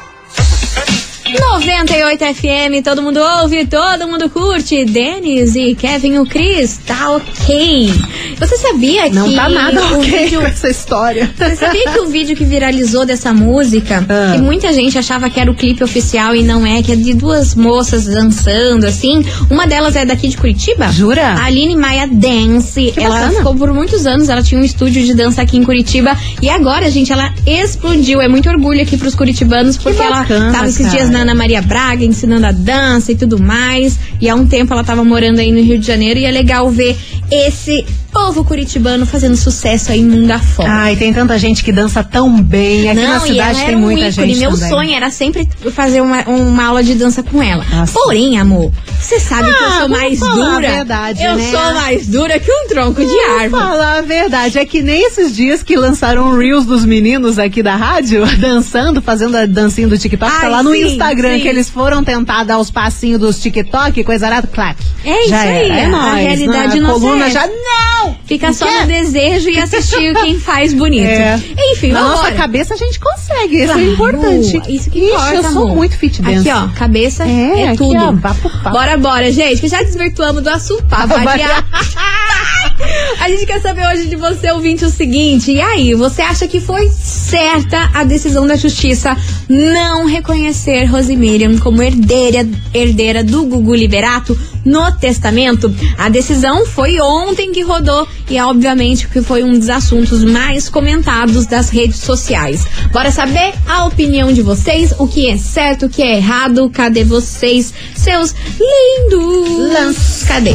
98 1.41 2.25
FM, 2.35 2.83
todo 2.85 3.03
mundo 3.03 3.19
ouve, 3.41 3.65
todo 3.67 4.07
mundo 4.07 4.29
curte. 4.29 4.85
Denis 4.85 5.55
e 5.57 5.75
Kevin 5.75 6.19
o 6.19 6.27
Cris, 6.27 6.79
tá 6.87 7.11
ok. 7.11 7.93
Você 8.39 8.57
sabia 8.59 9.05
que. 9.09 9.15
Não 9.15 9.33
tá 9.35 9.49
nada 9.49 9.81
o 9.83 9.99
ok 9.99 10.11
vídeo- 10.25 10.41
com 10.41 10.47
essa 10.47 10.69
história. 10.69 11.31
Você 11.37 11.57
sabia 11.57 11.85
que 11.93 12.01
o 12.01 12.07
vídeo 12.07 12.37
que 12.37 12.45
viralizou 12.45 13.05
dessa 13.07 13.33
música, 13.33 14.05
Ah. 14.09 14.33
que 14.35 14.39
muita 14.41 14.73
gente 14.73 14.99
achava 14.99 15.31
que 15.31 15.41
era 15.41 15.51
o 15.51 15.55
clipe 15.55 15.83
oficial 15.83 16.35
e 16.35 16.43
não 16.43 16.67
é, 16.67 16.83
que 16.83 16.93
é 16.93 16.97
de 16.97 17.15
duas 17.15 17.55
moças 17.55 18.05
dançando, 18.07 18.85
assim. 18.87 19.25
Uma 19.51 19.67
delas 19.67 19.97
é 19.97 20.05
daqui 20.05 20.29
de 20.29 20.37
Curitiba. 20.37 20.89
Jura? 20.93 21.29
A 21.29 21.45
Aline 21.47 21.77
Maia 21.77 22.07
Dance. 22.07 22.93
Que 22.93 23.01
ela 23.01 23.15
bacana. 23.21 23.39
ficou 23.39 23.55
por 23.55 23.73
muitos 23.73 24.07
anos, 24.07 24.29
ela 24.29 24.43
tinha 24.43 24.61
um 24.61 24.65
estúdio 24.65 25.03
de 25.05 25.15
dança 25.15 25.43
aqui 25.43 25.57
em 25.57 25.65
Curitiba. 25.65 26.17
E 26.41 26.49
agora, 26.51 26.91
gente, 26.91 27.12
ela 27.12 27.33
explodiu. 27.47 28.21
É 28.21 28.29
muito 28.29 28.49
orgulho 28.49 28.83
aqui 28.83 28.97
pros 28.97 29.15
curitibanos, 29.15 29.77
porque 29.77 30.03
bacana, 30.03 30.45
ela 30.47 30.53
tava 30.53 30.67
esses 30.67 30.87
cara. 30.87 30.91
dias 30.99 31.11
na 31.11 31.22
Ana 31.23 31.35
Maria 31.35 31.62
Braga 31.62 32.05
ensinando 32.05 32.47
a 32.47 32.52
dança 32.52 33.12
e 33.12 33.17
tudo 33.17 33.38
mais. 33.38 33.99
E 34.21 34.29
há 34.29 34.35
um 34.35 34.47
tempo 34.47 34.73
ela 34.73 34.85
tava 34.85 35.05
morando 35.05 35.38
aí 35.38 35.50
no 35.50 35.62
Rio 35.62 35.79
de 35.79 35.87
Janeiro 35.87 36.21
e 36.21 36.25
é 36.25 36.31
legal 36.31 36.69
ver 36.71 36.97
esse 37.31 37.85
povo 38.12 38.45
curitibano 38.45 39.07
fazendo 39.07 39.37
sucesso 39.37 39.90
aí 39.90 40.02
mundo 40.02 40.31
afora. 40.31 40.71
Ai, 40.71 40.97
tem 40.97 41.12
tanta 41.12 41.38
gente 41.38 41.64
que 41.64 41.73
dança 41.73 42.04
tão 42.04 42.40
bem. 42.42 42.90
Aqui 42.90 43.00
na 43.00 43.19
Não, 43.19 43.25
e 43.26 43.28
cidade 43.31 43.64
tem 43.64 43.76
um 43.76 43.81
muita 43.81 44.09
ícone. 44.09 44.28
gente 44.35 44.38
Meu 44.40 44.50
também. 44.52 44.69
sonho 44.69 44.95
era 44.95 45.11
sempre 45.11 45.49
fazer 45.73 46.00
uma, 46.02 46.23
uma 46.25 46.64
aula 46.66 46.83
de 46.83 46.95
dança 46.95 47.23
com 47.23 47.42
ela. 47.42 47.64
Nossa. 47.73 47.92
Porém, 47.92 48.38
amor, 48.38 48.71
você 49.00 49.19
sabe 49.19 49.45
que 49.52 49.62
eu 49.62 49.66
Ah, 49.66 49.78
sou 49.81 49.88
mais 49.88 50.19
falar 50.19 50.33
a 50.33 50.54
dura. 50.57 50.71
verdade, 50.71 51.23
eu 51.25 51.37
né? 51.37 51.50
sou 51.50 51.75
mais 51.75 52.07
dura 52.07 52.38
que 52.38 52.52
um 52.52 52.69
tronco 52.69 53.00
de 53.00 53.07
Vou 53.11 53.38
árvore. 53.40 53.62
falar 53.62 53.99
a 53.99 54.02
verdade, 54.02 54.59
é 54.59 54.64
que 54.66 54.83
nem 54.83 55.07
esses 55.07 55.35
dias 55.35 55.62
que 55.62 55.75
lançaram 55.76 56.37
reels 56.37 56.66
dos 56.66 56.85
meninos 56.85 57.38
aqui 57.38 57.62
da 57.62 57.76
rádio, 57.76 58.25
dançando, 58.38 59.00
fazendo 59.00 59.37
a 59.37 59.47
dancinha 59.47 59.88
do 59.88 59.97
TikTok, 59.97 60.31
tá 60.33 60.38
Ai, 60.42 60.50
lá 60.50 60.62
no 60.62 60.73
sim, 60.73 60.85
Instagram, 60.92 61.37
sim. 61.37 61.40
que 61.40 61.49
eles 61.49 61.69
foram 61.71 62.04
tentar 62.04 62.45
dar 62.45 62.59
os 62.59 62.71
passinhos 62.71 63.19
dos 63.21 63.40
TikTok, 63.40 64.04
coisa 64.04 64.26
arada, 64.26 64.47
claque. 64.47 64.85
É 65.04 65.21
isso 65.23 65.31
já 65.31 65.40
aí, 65.40 65.71
é 65.71 65.85
a 65.85 65.88
nóis, 65.88 66.26
realidade 66.26 66.78
não, 66.81 66.90
a 66.90 66.92
coluna 66.92 67.31
serve. 67.31 67.33
já 67.33 67.47
não! 67.47 67.91
Fica 68.26 68.52
só 68.52 68.66
no 68.80 68.87
desejo 68.87 69.49
e 69.50 69.59
assistir 69.59 70.14
quem 70.14 70.38
faz 70.38 70.73
bonito. 70.75 71.06
É. 71.09 71.40
Enfim, 71.73 71.92
Na 71.92 72.02
nossa 72.02 72.14
embora. 72.28 72.35
cabeça 72.35 72.75
a 72.75 72.76
gente 72.76 72.99
consegue, 72.99 73.56
isso 73.56 73.66
Claro, 73.66 73.80
é 73.80 73.85
importante. 73.85 74.62
Isso 74.68 74.90
que 74.90 74.99
Ixi, 75.00 75.11
importa, 75.12 75.35
eu 75.35 75.42
sou 75.42 75.50
amor. 75.62 75.76
muito 75.76 75.97
fit 75.97 76.23
dance. 76.23 76.49
Aqui, 76.49 76.59
ó, 76.64 76.68
cabeça 76.76 77.25
É, 77.25 77.61
é, 77.62 77.68
aqui, 77.68 77.78
tudo. 77.78 77.97
ó, 77.97 78.12
papo, 78.16 78.49
papo. 78.50 78.71
Bora, 78.71 78.97
bora, 78.97 79.30
gente, 79.32 79.61
que 79.61 79.68
já 79.68 79.82
desvirtuamos 79.82 80.42
do 80.42 80.49
assunto. 80.50 80.85
Variar. 80.88 81.64
A 83.21 83.28
gente 83.28 83.47
quer 83.47 83.61
saber 83.61 83.87
hoje 83.87 84.06
de 84.09 84.16
você, 84.16 84.50
ouvinte, 84.50 84.85
o 84.85 84.90
seguinte. 84.90 85.52
E 85.52 85.61
aí, 85.61 85.94
você 85.94 86.21
acha 86.23 86.49
que 86.49 86.59
foi 86.61 86.88
certa 86.90 87.90
a 87.94 88.02
decisão 88.02 88.47
da 88.47 88.56
justiça 88.56 89.16
não 89.49 90.06
reconhecer 90.06 90.85
Rosemiriam 90.87 91.56
como 91.59 91.82
herdeira, 91.82 92.47
herdeira 92.75 93.23
do 93.23 93.44
Gugu 93.44 93.75
Liberato 93.75 94.37
no 94.64 94.90
testamento? 94.92 95.75
A 95.99 96.09
decisão 96.09 96.66
foi 96.66 97.00
ontem 97.00 97.52
que 97.52 97.62
rodou 97.62 98.07
e, 98.28 98.40
obviamente, 98.40 99.09
que 99.09 99.23
foi 99.23 99.42
um 99.42 99.59
dos 99.59 99.69
assuntos 99.69 100.25
mais 100.25 100.69
comentados 100.69 101.47
das 101.47 101.71
redes 101.71 101.99
sociais. 101.99 102.66
Bora 102.92 103.11
saber 103.11 103.52
a 103.66 103.85
opinião 103.87 104.33
de 104.33 104.42
vocês, 104.42 104.95
o 104.99 105.07
que 105.07 105.28
é 105.28 105.37
certo, 105.37 105.87
o 105.87 105.88
que 105.88 106.02
é 106.02 106.16
errado. 106.16 106.71
Cadê 106.71 107.04
vocês, 107.04 107.73
seus 107.95 108.35
lindos? 108.59 110.25
Cadê? 110.26 110.54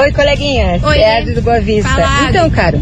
Oi, 0.00 0.12
coleguinha. 0.12 0.80
Oi. 0.82 0.98
É 0.98 1.16
a 1.16 1.18
Adi 1.18 1.32
do 1.32 1.42
Boa 1.42 1.60
Vista. 1.60 1.90
Então, 2.28 2.48
cara, 2.50 2.80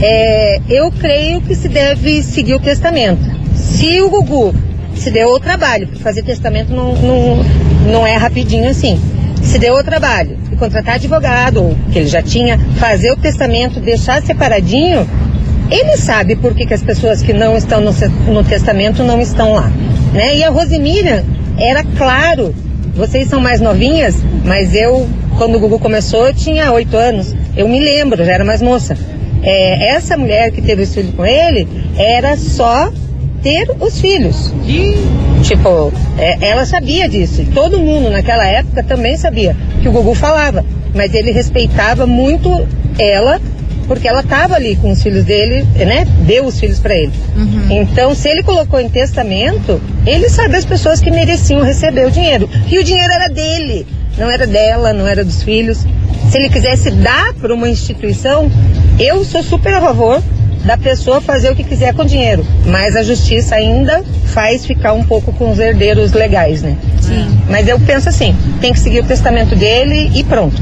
é, 0.00 0.60
eu 0.68 0.90
creio 0.92 1.40
que 1.40 1.54
se 1.54 1.68
deve 1.68 2.22
seguir 2.22 2.54
o 2.54 2.60
testamento. 2.60 3.22
Se 3.54 4.00
o 4.00 4.10
Gugu 4.10 4.54
se 4.96 5.10
deu 5.10 5.28
o 5.28 5.40
trabalho, 5.40 5.86
porque 5.86 6.02
fazer 6.02 6.22
testamento 6.22 6.72
não, 6.72 6.94
não, 6.94 7.44
não 7.90 8.06
é 8.06 8.16
rapidinho 8.16 8.68
assim. 8.68 9.00
Se 9.42 9.58
deu 9.58 9.74
o 9.74 9.82
trabalho 9.82 10.38
e 10.50 10.56
contratar 10.56 10.94
advogado, 10.94 11.62
ou 11.62 11.76
que 11.92 11.98
ele 11.98 12.08
já 12.08 12.22
tinha, 12.22 12.58
fazer 12.78 13.10
o 13.10 13.16
testamento, 13.16 13.80
deixar 13.80 14.22
separadinho, 14.22 15.06
ele 15.70 15.96
sabe 15.96 16.36
por 16.36 16.54
que, 16.54 16.66
que 16.66 16.74
as 16.74 16.82
pessoas 16.82 17.22
que 17.22 17.32
não 17.32 17.56
estão 17.56 17.80
no, 17.80 17.92
no 18.32 18.44
testamento 18.44 19.02
não 19.02 19.20
estão 19.20 19.52
lá. 19.52 19.70
Né? 20.12 20.36
E 20.36 20.44
a 20.44 20.50
Rosemiriam 20.50 21.24
era 21.58 21.82
claro, 21.96 22.54
vocês 22.94 23.28
são 23.28 23.40
mais 23.40 23.60
novinhas, 23.60 24.16
mas 24.44 24.74
eu, 24.74 25.08
quando 25.38 25.56
o 25.56 25.60
Gugu 25.60 25.78
começou, 25.78 26.26
eu 26.26 26.34
tinha 26.34 26.70
oito 26.72 26.96
anos. 26.96 27.34
Eu 27.56 27.68
me 27.68 27.80
lembro, 27.80 28.24
já 28.24 28.32
era 28.32 28.44
mais 28.44 28.60
moça. 28.60 28.96
É, 29.42 29.88
essa 29.88 30.16
mulher 30.16 30.52
que 30.52 30.62
teve 30.62 30.82
os 30.82 30.94
filhos 30.94 31.14
com 31.14 31.24
ele 31.24 31.66
era 31.96 32.36
só 32.36 32.92
ter 33.42 33.68
os 33.80 34.00
filhos. 34.00 34.52
Tipo, 35.42 35.92
é, 36.18 36.48
ela 36.48 36.64
sabia 36.64 37.08
disso. 37.08 37.44
Todo 37.52 37.78
mundo 37.78 38.10
naquela 38.10 38.46
época 38.46 38.82
também 38.82 39.16
sabia 39.16 39.56
que 39.82 39.88
o 39.88 39.92
Gugu 39.92 40.14
falava. 40.14 40.64
Mas 40.94 41.14
ele 41.14 41.30
respeitava 41.30 42.06
muito 42.06 42.66
ela, 42.98 43.40
porque 43.88 44.06
ela 44.06 44.20
estava 44.20 44.54
ali 44.54 44.76
com 44.76 44.90
os 44.90 45.02
filhos 45.02 45.24
dele, 45.24 45.66
né? 45.76 46.06
Deu 46.26 46.44
os 46.44 46.60
filhos 46.60 46.78
para 46.78 46.94
ele. 46.94 47.12
Então, 47.70 48.14
se 48.14 48.28
ele 48.28 48.42
colocou 48.42 48.78
em 48.78 48.88
testamento, 48.88 49.80
ele 50.06 50.28
sabe 50.28 50.56
as 50.56 50.64
pessoas 50.64 51.00
que 51.00 51.10
mereciam 51.10 51.62
receber 51.62 52.06
o 52.06 52.10
dinheiro. 52.10 52.48
E 52.70 52.78
o 52.78 52.84
dinheiro 52.84 53.12
era 53.12 53.28
dele, 53.28 53.86
não 54.18 54.30
era 54.30 54.46
dela, 54.46 54.92
não 54.92 55.06
era 55.06 55.24
dos 55.24 55.42
filhos. 55.42 55.86
Se 56.30 56.38
ele 56.38 56.48
quisesse 56.48 56.90
dar 56.90 57.32
para 57.34 57.52
uma 57.52 57.68
instituição, 57.68 58.50
eu 58.98 59.24
sou 59.24 59.42
super 59.42 59.74
a 59.74 59.80
favor 59.80 60.22
da 60.64 60.76
pessoa 60.76 61.20
fazer 61.20 61.50
o 61.50 61.56
que 61.56 61.64
quiser 61.64 61.94
com 61.94 62.02
o 62.02 62.06
dinheiro. 62.06 62.44
Mas 62.66 62.96
a 62.96 63.02
justiça 63.02 63.54
ainda 63.54 64.04
faz 64.26 64.64
ficar 64.64 64.92
um 64.92 65.04
pouco 65.04 65.32
com 65.32 65.50
os 65.50 65.58
herdeiros 65.58 66.12
legais, 66.12 66.62
né? 66.62 66.76
Sim. 67.00 67.26
Mas 67.48 67.68
eu 67.68 67.78
penso 67.80 68.08
assim, 68.08 68.34
tem 68.60 68.72
que 68.72 68.80
seguir 68.80 69.00
o 69.00 69.04
testamento 69.04 69.54
dele 69.56 70.10
e 70.14 70.24
pronto. 70.24 70.60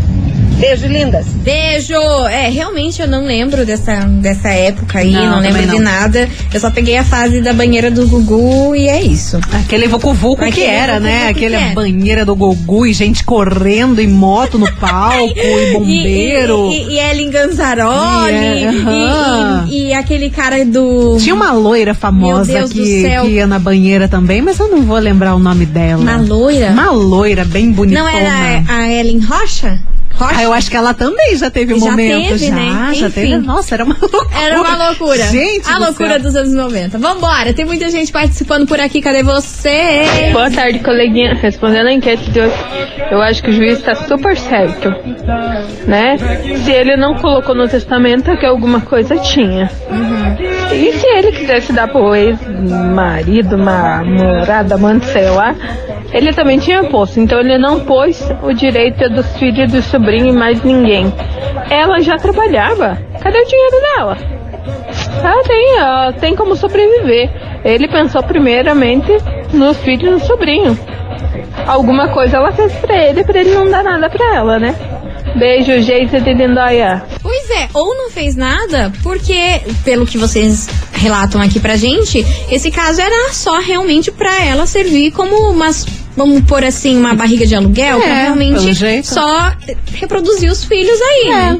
Beijo, 0.60 0.86
lindas. 0.86 1.26
Beijo! 1.42 1.94
É, 2.28 2.48
realmente 2.50 3.00
eu 3.00 3.08
não 3.08 3.24
lembro 3.24 3.64
dessa, 3.64 4.00
dessa 4.00 4.50
época 4.50 4.98
aí, 4.98 5.10
Não, 5.10 5.24
não, 5.26 5.40
lembro 5.40 5.60
também 5.62 5.68
de 5.78 5.82
não. 5.82 5.90
nada. 5.90 6.28
Eu 6.52 6.60
só 6.60 6.70
peguei 6.70 6.98
a 6.98 7.04
fase 7.04 7.40
da 7.40 7.52
banheira 7.54 7.90
do 7.90 8.06
Gugu 8.06 8.76
e 8.76 8.86
é 8.88 9.02
isso. 9.02 9.38
Aquele 9.52 9.88
vucu-vucu 9.88 10.44
que 10.52 10.62
era, 10.62 11.00
né? 11.00 11.28
Aquele 11.28 11.54
era. 11.54 11.74
banheira 11.74 12.24
do 12.26 12.36
Gugu 12.36 12.86
e 12.86 12.92
gente 12.92 13.24
correndo 13.24 14.00
em 14.00 14.08
moto 14.08 14.58
no 14.58 14.70
palco 14.76 15.32
e 15.38 15.72
bombeiro. 15.72 16.70
E, 16.70 16.82
e, 16.82 16.92
e 16.94 16.98
Ellen 16.98 17.30
Ganzaroli. 17.30 18.32
E 18.32 18.64
é, 18.64 18.68
aham. 18.68 19.66
e, 19.68 19.74
e- 19.74 19.88
e 19.88 19.94
aquele 19.94 20.28
cara 20.30 20.62
do. 20.64 21.16
Tinha 21.18 21.34
uma 21.34 21.52
loira 21.52 21.94
famosa 21.94 22.68
que, 22.68 23.02
que 23.22 23.28
ia 23.28 23.46
na 23.46 23.58
banheira 23.58 24.08
também, 24.08 24.42
mas 24.42 24.58
eu 24.58 24.68
não 24.68 24.82
vou 24.82 24.98
lembrar 24.98 25.34
o 25.34 25.38
nome 25.38 25.64
dela. 25.64 26.02
Uma 26.02 26.16
loira? 26.18 26.70
Uma 26.70 26.90
loira 26.90 27.44
bem 27.46 27.72
bonitona. 27.72 28.04
Não 28.04 28.16
era 28.18 28.62
a 28.68 28.88
Ellen 28.92 29.20
Rocha? 29.20 29.80
Rocha? 30.24 30.34
Ah, 30.38 30.42
eu 30.42 30.52
acho 30.52 30.70
que 30.70 30.76
ela 30.76 30.92
também 30.94 31.36
já 31.36 31.50
teve 31.50 31.74
um 31.74 31.78
Já 31.80 31.90
momento. 31.90 32.28
teve, 32.28 32.46
já, 32.46 32.54
né? 32.54 32.92
já 32.94 33.06
Enfim. 33.08 33.20
teve. 33.20 33.38
Nossa, 33.38 33.74
era 33.74 33.84
uma 33.84 33.96
loucura. 34.00 34.26
Era 34.40 34.60
uma 34.60 34.86
loucura. 34.88 35.22
Gente, 35.28 35.68
A 35.68 35.74
do 35.78 35.84
loucura 35.86 36.10
céu. 36.10 36.20
dos 36.20 36.36
anos 36.36 36.52
90. 36.52 36.98
Vambora, 36.98 37.52
tem 37.52 37.64
muita 37.64 37.88
gente 37.90 38.12
participando 38.12 38.66
por 38.66 38.78
aqui. 38.80 39.00
Cadê 39.00 39.22
você? 39.22 40.02
Boa 40.32 40.50
tarde, 40.50 40.78
coleguinha. 40.80 41.34
Respondendo 41.34 41.86
a 41.86 41.92
enquete 41.92 42.30
de 42.30 42.40
hoje, 42.40 42.54
eu 43.10 43.20
acho 43.22 43.42
que 43.42 43.50
o 43.50 43.52
juiz 43.52 43.78
está 43.78 43.94
super 43.94 44.36
certo, 44.36 44.90
né? 45.86 46.16
Se 46.64 46.70
ele 46.70 46.96
não 46.96 47.14
colocou 47.14 47.54
no 47.54 47.66
testamento 47.68 48.30
é 48.30 48.36
que 48.36 48.46
alguma 48.46 48.80
coisa 48.80 49.16
tinha. 49.18 49.70
E 50.72 50.92
se 50.98 51.06
ele 51.06 51.32
quisesse 51.32 51.72
dar 51.72 51.88
pro 51.88 52.14
ex-marido, 52.14 53.56
namorada, 53.56 54.74
amante, 54.74 55.06
sei 55.06 55.28
lá, 55.30 55.54
ele 56.12 56.32
também 56.32 56.58
tinha 56.58 56.84
posto. 56.84 57.20
Então 57.20 57.40
ele 57.40 57.58
não 57.58 57.80
pôs 57.80 58.30
o 58.42 58.52
direito 58.52 59.08
dos 59.10 59.26
filhos 59.36 59.72
do 59.72 59.82
sobrinho 59.82 60.28
e 60.28 60.32
mais 60.32 60.62
ninguém. 60.62 61.12
Ela 61.70 62.00
já 62.00 62.16
trabalhava. 62.16 62.98
Cadê 63.20 63.38
o 63.38 63.46
dinheiro 63.46 63.76
dela? 63.80 64.16
Ah, 65.22 65.42
tem, 65.46 65.76
ela 65.78 66.12
tem 66.12 66.34
como 66.34 66.56
sobreviver. 66.56 67.30
Ele 67.64 67.88
pensou 67.88 68.22
primeiramente 68.22 69.10
no 69.52 69.74
filho 69.74 70.16
e 70.16 70.20
sobrinho. 70.20 70.78
Alguma 71.66 72.08
coisa 72.08 72.38
ela 72.38 72.52
fez 72.52 72.72
pra 72.74 72.96
ele, 72.96 73.24
pra 73.24 73.40
ele 73.40 73.54
não 73.54 73.68
dar 73.70 73.82
nada 73.84 74.08
pra 74.08 74.34
ela, 74.34 74.58
né? 74.58 74.74
Beijo, 75.36 75.80
Geise 75.80 76.20
de 76.20 76.34
Lindóia. 76.34 77.04
Pois 77.22 77.50
é, 77.50 77.68
ou 77.72 77.94
não 77.96 78.10
fez 78.10 78.34
nada, 78.34 78.92
porque, 79.02 79.60
pelo 79.84 80.06
que 80.06 80.18
vocês 80.18 80.68
relatam 80.92 81.40
aqui 81.40 81.60
pra 81.60 81.76
gente, 81.76 82.24
esse 82.50 82.70
caso 82.70 83.00
era 83.00 83.32
só 83.32 83.58
realmente 83.60 84.10
pra 84.10 84.44
ela 84.44 84.66
servir 84.66 85.12
como 85.12 85.50
umas. 85.50 85.86
Vamos 86.20 86.42
pôr 86.42 86.62
assim, 86.62 86.98
uma 86.98 87.14
barriga 87.14 87.46
de 87.46 87.54
aluguel, 87.54 87.98
É, 87.98 88.02
pra 88.02 88.14
realmente 88.14 89.02
só 89.02 89.56
reproduzir 89.94 90.52
os 90.52 90.62
filhos 90.62 91.00
aí, 91.00 91.30
né? 91.30 91.58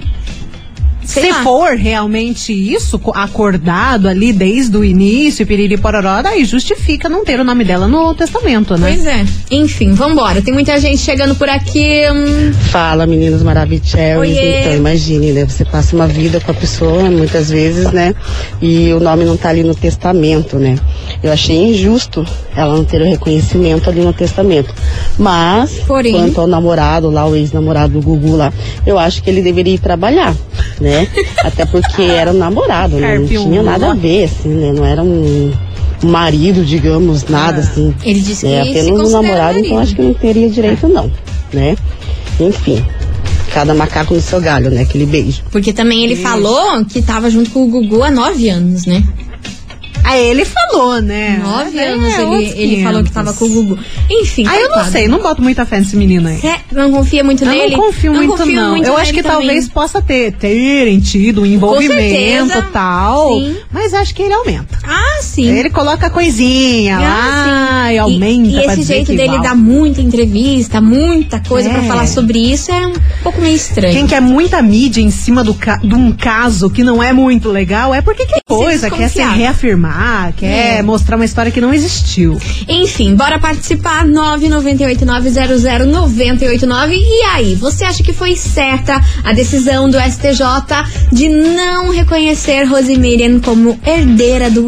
Sei 1.11 1.25
Se 1.25 1.31
lá. 1.31 1.43
for 1.43 1.71
realmente 1.76 2.52
isso, 2.52 2.99
co- 2.99 3.12
acordado 3.14 4.07
ali 4.09 4.33
desde 4.33 4.76
o 4.76 4.85
início, 4.85 5.45
piriri 5.45 5.76
pororó, 5.76 6.23
daí 6.23 6.45
justifica 6.45 7.09
não 7.09 7.25
ter 7.25 7.40
o 7.40 7.45
nome 7.45 7.64
dela 7.64 7.88
no 7.88 8.14
testamento, 8.14 8.76
né? 8.76 8.88
Pois 8.93 9.07
é. 9.07 9.25
Enfim, 9.50 9.93
vambora. 9.93 10.40
Tem 10.40 10.55
muita 10.55 10.79
gente 10.79 10.99
chegando 10.99 11.35
por 11.35 11.49
aqui. 11.49 12.02
hum, 12.12 12.52
Fala, 12.71 13.07
meninos 13.07 13.43
maravilhosos. 13.43 13.90
Então, 13.90 14.76
imagine, 14.76 15.33
né? 15.33 15.45
Você 15.45 15.64
passa 15.64 15.97
uma 15.97 16.07
vida 16.07 16.38
com 16.40 16.52
a 16.52 16.55
pessoa, 16.55 17.11
muitas 17.11 17.50
vezes, 17.50 17.90
né? 17.93 18.14
E 18.62 18.93
o 18.93 19.00
nome 19.00 19.25
não 19.25 19.37
tá 19.37 19.49
ali 19.49 19.64
no 19.64 19.75
testamento, 19.75 20.59
né? 20.59 20.76
Eu 21.23 21.33
achei 21.33 21.57
injusto 21.57 22.25
ela 22.55 22.75
não 22.76 22.85
ter 22.85 23.00
o 23.00 23.05
reconhecimento 23.05 23.88
ali 23.90 24.00
no 24.00 24.12
testamento. 24.12 24.73
Mas, 25.19 25.73
Porém- 25.87 26.12
quanto 26.12 26.40
ao 26.40 26.47
namorado 26.47 27.11
lá, 27.11 27.26
o 27.26 27.35
ex-namorado 27.35 27.95
do 27.95 28.00
Gugu 28.00 28.37
lá, 28.37 28.52
eu 28.87 28.99
acho 28.99 29.23
que 29.23 29.31
ele 29.31 29.43
deveria 29.43 29.75
ir 29.75 29.79
trabalhar, 29.79 30.35
né? 30.81 31.00
Até 31.45 31.64
porque 31.66 32.02
era 32.02 32.30
um 32.30 32.38
namorado, 32.38 32.97
né? 32.97 33.19
Não 33.19 33.26
tinha 33.26 33.62
nada 33.62 33.90
a 33.90 33.95
ver, 33.95 34.25
assim, 34.25 34.49
né? 34.49 34.73
Não 34.73 34.85
era 34.85 35.02
um 35.02 35.52
marido, 36.02 36.64
digamos, 36.64 37.25
nada 37.28 37.61
assim. 37.61 37.95
Ele 38.02 38.21
disse 38.21 38.47
que 38.47 38.52
É, 38.52 38.62
apenas 38.62 39.09
um 39.09 39.12
namorado, 39.12 39.59
então 39.59 39.78
acho 39.78 39.95
que 39.95 40.02
não 40.02 40.14
teria 40.14 40.49
direito 40.49 40.88
não, 40.88 41.11
né? 41.52 41.76
Enfim, 42.38 42.85
cada 43.52 43.75
macaco 43.75 44.14
no 44.14 44.21
seu 44.21 44.40
galho, 44.40 44.71
né? 44.71 44.83
Aquele 44.83 45.07
beijo. 45.07 45.42
Porque 45.50 45.73
também 45.73 46.04
ele 46.04 46.16
falou 46.16 46.85
que 46.85 47.02
tava 47.02 47.28
junto 47.30 47.50
com 47.50 47.64
o 47.64 47.69
Gugu 47.69 48.02
há 48.02 48.11
nove 48.11 48.49
anos, 48.49 48.87
né? 48.87 49.02
Aí 50.04 50.25
ele 50.30 50.45
falou, 50.45 51.00
né? 51.00 51.40
Nove 51.42 51.78
É, 51.78 51.88
anos 51.88 52.14
ele, 52.14 52.25
outros 52.25 52.52
ele 52.57 52.83
falou 52.83 53.02
que 53.04 53.11
500. 53.11 53.12
tava 53.12 53.33
com 53.35 53.45
o 53.45 53.49
Gugu. 53.49 53.78
Enfim, 54.11 54.45
Ah, 54.49 54.59
eu 54.59 54.69
não 54.71 54.85
sei, 54.90 55.09
não 55.09 55.19
boto 55.21 55.42
muita 55.42 55.64
fé 55.66 55.78
nesse 55.78 55.97
menino 55.97 56.28
aí. 56.28 56.38
Cê 56.40 56.54
não 56.73 56.90
confia 56.90 57.23
muito 57.23 57.45
Eu 57.45 57.50
nele? 57.50 57.76
não 57.76 57.85
confio 57.85 58.12
muito, 58.12 58.37
confio 58.37 58.54
não. 58.61 58.71
muito 58.71 58.87
eu 58.87 58.97
acho 58.97 59.12
que 59.12 59.23
talvez 59.23 59.61
também. 59.64 59.69
possa 59.71 60.00
ter, 60.02 60.33
terem 60.33 60.99
tido 61.00 61.42
um 61.42 61.47
envolvimento 61.47 62.59
e 62.59 62.62
tal. 62.73 63.28
Sim. 63.38 63.57
Mas 63.73 63.95
acho 63.95 64.14
que 64.14 64.23
ele 64.23 64.33
aumenta. 64.35 64.78
Ah, 64.85 65.10
sim. 65.22 65.46
Ele 65.58 65.70
coloca 65.70 66.08
coisinha 66.10 66.98
Ah, 66.98 67.00
lá 67.00 67.86
sim. 67.88 67.94
e 67.94 67.98
aumenta. 67.98 68.48
E, 68.48 68.54
e 68.54 68.58
esse 68.66 68.82
jeito 68.82 69.08
dele 69.08 69.24
igual. 69.24 69.42
dar 69.42 69.54
muita 69.56 70.00
entrevista, 70.00 70.80
muita 70.80 71.40
coisa 71.40 71.68
É. 71.68 71.72
pra 71.72 71.82
falar 71.82 72.06
sobre 72.06 72.38
isso 72.38 72.70
é 72.70 72.86
um 72.86 72.92
pouco 73.22 73.40
meio 73.40 73.56
estranho. 73.56 73.92
Quem 73.94 74.06
quer 74.06 74.20
muita 74.20 74.60
mídia 74.62 75.00
em 75.00 75.10
cima 75.10 75.42
do 75.44 75.54
ca- 75.54 75.80
de 75.82 75.94
um 75.94 76.12
caso 76.12 76.70
que 76.70 76.84
não 76.84 77.02
é 77.02 77.12
muito 77.12 77.48
legal 77.50 77.92
é 77.94 78.00
porque 78.00 78.24
quer 78.26 78.36
se 78.36 78.42
coisa, 78.46 78.90
quer 78.90 79.08
se 79.08 79.22
reafirmar, 79.22 80.32
quer 80.36 80.78
É. 80.78 80.82
mostrar 80.82 81.16
uma 81.16 81.24
história 81.24 81.50
que 81.50 81.60
não 81.60 81.72
existiu. 81.74 82.38
Enfim, 82.68 83.14
bora 83.14 83.38
participar. 83.38 84.04
998900989. 84.06 86.92
E 86.94 87.22
aí, 87.34 87.54
você 87.54 87.84
acha 87.84 88.02
que 88.02 88.12
foi 88.12 88.36
certa 88.36 89.00
a 89.24 89.32
decisão 89.32 89.88
do 89.88 89.98
STJ 89.98 90.84
de 91.12 91.28
não 91.28 91.90
reconhecer 91.90 92.64
Rosemirian 92.64 93.40
como 93.40 93.78
herdeira 93.86 94.50
do 94.50 94.66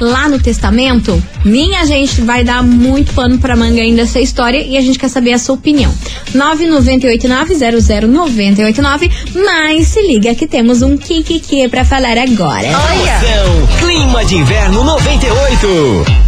Lá 0.00 0.28
no 0.28 0.40
testamento? 0.40 1.22
Minha 1.44 1.84
gente 1.86 2.20
vai 2.20 2.44
dar 2.44 2.62
muito 2.62 3.12
pano 3.14 3.38
pra 3.38 3.56
manga 3.56 3.80
ainda 3.80 4.02
essa 4.02 4.20
história 4.20 4.58
e 4.58 4.76
a 4.76 4.80
gente 4.80 4.98
quer 4.98 5.08
saber 5.08 5.32
a 5.32 5.38
sua 5.38 5.54
opinião. 5.54 5.92
998900989. 6.34 9.10
Mas 9.34 9.88
se 9.88 10.00
liga 10.02 10.34
que 10.34 10.46
temos 10.46 10.82
um 10.82 10.96
Kikiki 10.96 11.68
pra 11.68 11.84
falar 11.84 12.16
agora. 12.18 12.68
Promoção 12.68 13.66
Clima 13.78 14.24
de 14.24 14.36
Inverno 14.36 14.84
98. 14.84 16.23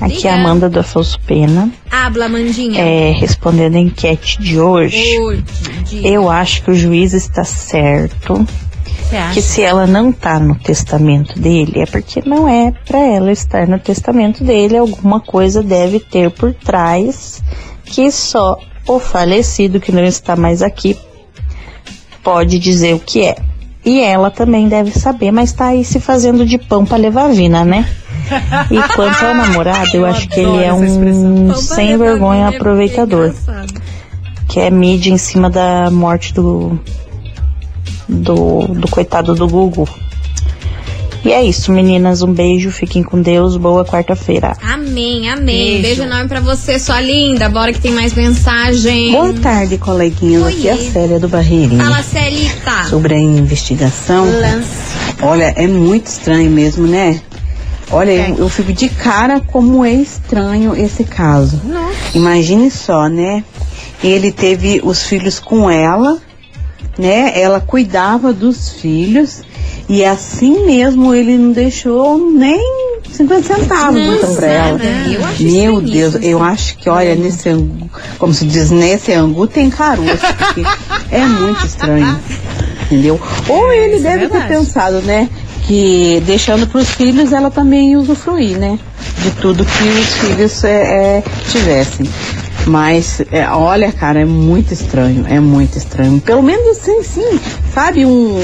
Aqui 0.00 0.26
é 0.28 0.30
a 0.30 0.34
Amanda 0.36 0.68
do 0.68 0.78
Afonso 0.80 1.18
Pena, 1.26 1.70
Habla, 1.90 2.28
Mandinha. 2.28 2.80
é, 2.80 3.10
respondendo 3.12 3.76
a 3.76 3.80
enquete 3.80 4.40
de 4.40 4.58
hoje. 4.60 5.18
Oi, 5.18 5.42
Didi. 5.84 6.06
Eu 6.06 6.30
acho 6.30 6.62
que 6.62 6.70
o 6.70 6.74
juiz 6.74 7.12
está 7.12 7.42
certo, 7.44 8.46
que 9.34 9.42
se 9.42 9.60
ela 9.62 9.86
não 9.86 10.12
tá 10.12 10.38
no 10.38 10.54
testamento 10.54 11.38
dele, 11.38 11.80
é 11.80 11.86
porque 11.86 12.22
não 12.24 12.48
é 12.48 12.72
pra 12.86 12.98
ela 13.00 13.32
estar 13.32 13.66
no 13.66 13.78
testamento 13.78 14.42
dele, 14.44 14.76
alguma 14.78 15.20
coisa 15.20 15.62
deve 15.62 15.98
ter 16.00 16.30
por 16.30 16.54
trás 16.54 17.42
que 17.90 18.10
só 18.10 18.56
o 18.86 18.98
falecido 18.98 19.80
que 19.80 19.92
não 19.92 20.04
está 20.04 20.36
mais 20.36 20.62
aqui 20.62 20.96
pode 22.22 22.58
dizer 22.58 22.94
o 22.94 23.00
que 23.00 23.22
é. 23.22 23.36
E 23.84 24.00
ela 24.00 24.30
também 24.30 24.68
deve 24.68 24.90
saber, 24.92 25.30
mas 25.30 25.52
tá 25.52 25.66
aí 25.66 25.84
se 25.84 25.98
fazendo 26.00 26.44
de 26.44 26.58
pão 26.58 26.84
pra 26.84 26.96
levar 26.96 27.28
vina, 27.28 27.64
né? 27.64 27.88
E 28.70 28.94
quanto 28.94 29.24
ao 29.24 29.34
namorado, 29.34 29.90
eu 29.94 30.04
acho 30.06 30.28
que 30.28 30.40
ele 30.40 30.62
é 30.62 30.72
um 30.72 31.54
sem 31.54 31.96
vergonha 31.96 32.44
é 32.44 32.56
aproveitador 32.56 33.28
engraçado. 33.28 33.82
que 34.48 34.60
é 34.60 34.70
mídia 34.70 35.10
em 35.10 35.18
cima 35.18 35.48
da 35.48 35.90
morte 35.90 36.34
do 36.34 36.78
do, 38.08 38.66
do 38.66 38.88
coitado 38.88 39.34
do 39.34 39.48
Gugu. 39.48 39.88
E 41.24 41.32
é 41.32 41.42
isso, 41.42 41.70
meninas. 41.70 42.22
Um 42.22 42.32
beijo, 42.32 42.70
fiquem 42.70 43.02
com 43.02 43.20
Deus. 43.20 43.56
Boa 43.56 43.84
quarta-feira. 43.84 44.56
Amém, 44.62 44.79
amém. 45.28 45.44
Beijo. 45.44 45.82
Beijo. 45.82 46.02
enorme 46.02 46.28
pra 46.28 46.40
você, 46.40 46.78
sua 46.78 47.00
linda. 47.00 47.48
Bora 47.48 47.72
que 47.72 47.80
tem 47.80 47.92
mais 47.92 48.12
mensagem. 48.14 49.12
Boa 49.12 49.32
tarde, 49.34 49.78
coleguinhas. 49.78 50.46
Aqui 50.46 50.68
é 50.68 50.72
a. 50.72 50.76
Célia 50.92 51.20
do 51.20 51.28
Barreirinho. 51.28 51.82
Fala, 51.82 52.02
Celita. 52.02 52.84
Sobre 52.88 53.14
a 53.14 53.18
investigação. 53.18 54.26
Olha, 55.22 55.52
é 55.56 55.66
muito 55.66 56.06
estranho 56.06 56.50
mesmo, 56.50 56.86
né? 56.86 57.20
Olha, 57.92 58.28
eu, 58.28 58.36
eu 58.38 58.48
fico 58.48 58.72
de 58.72 58.88
cara 58.88 59.40
como 59.40 59.84
é 59.84 59.92
estranho 59.92 60.74
esse 60.76 61.04
caso. 61.04 61.60
Imagine 62.14 62.70
só, 62.70 63.08
né? 63.08 63.44
Ele 64.02 64.30
teve 64.30 64.80
os 64.82 65.02
filhos 65.02 65.38
com 65.38 65.68
ela, 65.68 66.18
né? 66.98 67.32
Ela 67.38 67.60
cuidava 67.60 68.32
dos 68.32 68.70
filhos 68.70 69.42
e 69.88 70.04
assim 70.04 70.64
mesmo 70.66 71.12
ele 71.14 71.36
não 71.36 71.52
deixou 71.52 72.16
nem 72.30 72.89
50 73.12 73.42
centavos 73.42 74.00
então 74.00 74.34
pra 74.34 74.46
ela. 74.46 74.80
acho 75.28 75.42
Meu 75.42 75.80
Deus, 75.80 76.14
eu 76.22 76.42
acho 76.42 76.76
que, 76.78 76.88
olha, 76.88 77.14
nesse 77.14 77.48
angu, 77.48 77.90
como 78.18 78.32
se 78.32 78.44
diz, 78.46 78.70
nesse 78.70 79.12
angu 79.12 79.46
tem 79.46 79.70
caroço, 79.70 80.18
porque 80.38 80.62
é 81.10 81.24
muito 81.26 81.66
estranho. 81.66 82.18
Entendeu? 82.86 83.20
Ou 83.48 83.72
ele 83.72 83.96
isso 83.96 84.06
é 84.06 84.10
deve 84.10 84.26
ter 84.26 84.32
verdade. 84.32 84.54
pensado, 84.54 85.02
né? 85.02 85.28
Que 85.66 86.20
deixando 86.26 86.66
pros 86.66 86.88
filhos 86.88 87.32
ela 87.32 87.50
também 87.50 87.96
usufruir, 87.96 88.58
né? 88.58 88.78
De 89.22 89.30
tudo 89.32 89.64
que 89.64 89.84
os 89.84 90.14
filhos 90.14 90.64
é, 90.64 91.18
é, 91.18 91.24
tivessem. 91.48 92.08
Mas, 92.66 93.22
é, 93.30 93.48
olha, 93.48 93.90
cara, 93.92 94.20
é 94.20 94.24
muito 94.24 94.72
estranho, 94.74 95.24
é 95.28 95.40
muito 95.40 95.78
estranho. 95.78 96.20
Pelo 96.20 96.42
menos 96.42 96.78
assim, 96.78 97.02
sim, 97.02 97.40
sabe, 97.72 98.04
um, 98.04 98.40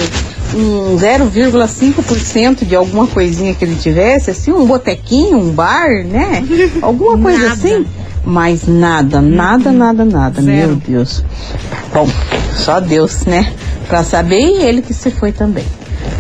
um 0.55 0.97
0,5% 0.97 2.65
de 2.65 2.75
alguma 2.75 3.07
coisinha 3.07 3.55
que 3.55 3.65
ele 3.65 3.77
tivesse, 3.77 4.31
assim, 4.31 4.53
um 4.53 4.67
botequinho, 4.67 5.39
um 5.39 5.51
bar, 5.51 6.05
né? 6.05 6.45
Alguma 6.83 7.19
coisa 7.19 7.53
assim. 7.53 7.87
Mas 8.25 8.67
nada, 8.67 9.21
nada, 9.21 9.71
nada, 9.71 10.05
nada, 10.05 10.43
Zero. 10.43 10.69
meu 10.69 10.77
Deus. 10.77 11.25
Bom, 11.95 12.09
só 12.57 12.81
Deus, 12.81 13.25
né? 13.25 13.53
Pra 13.89 14.03
saber 14.03 14.41
e 14.41 14.63
ele 14.63 14.83
que 14.83 14.93
se 14.93 15.11
foi 15.11 15.31
também. 15.31 15.65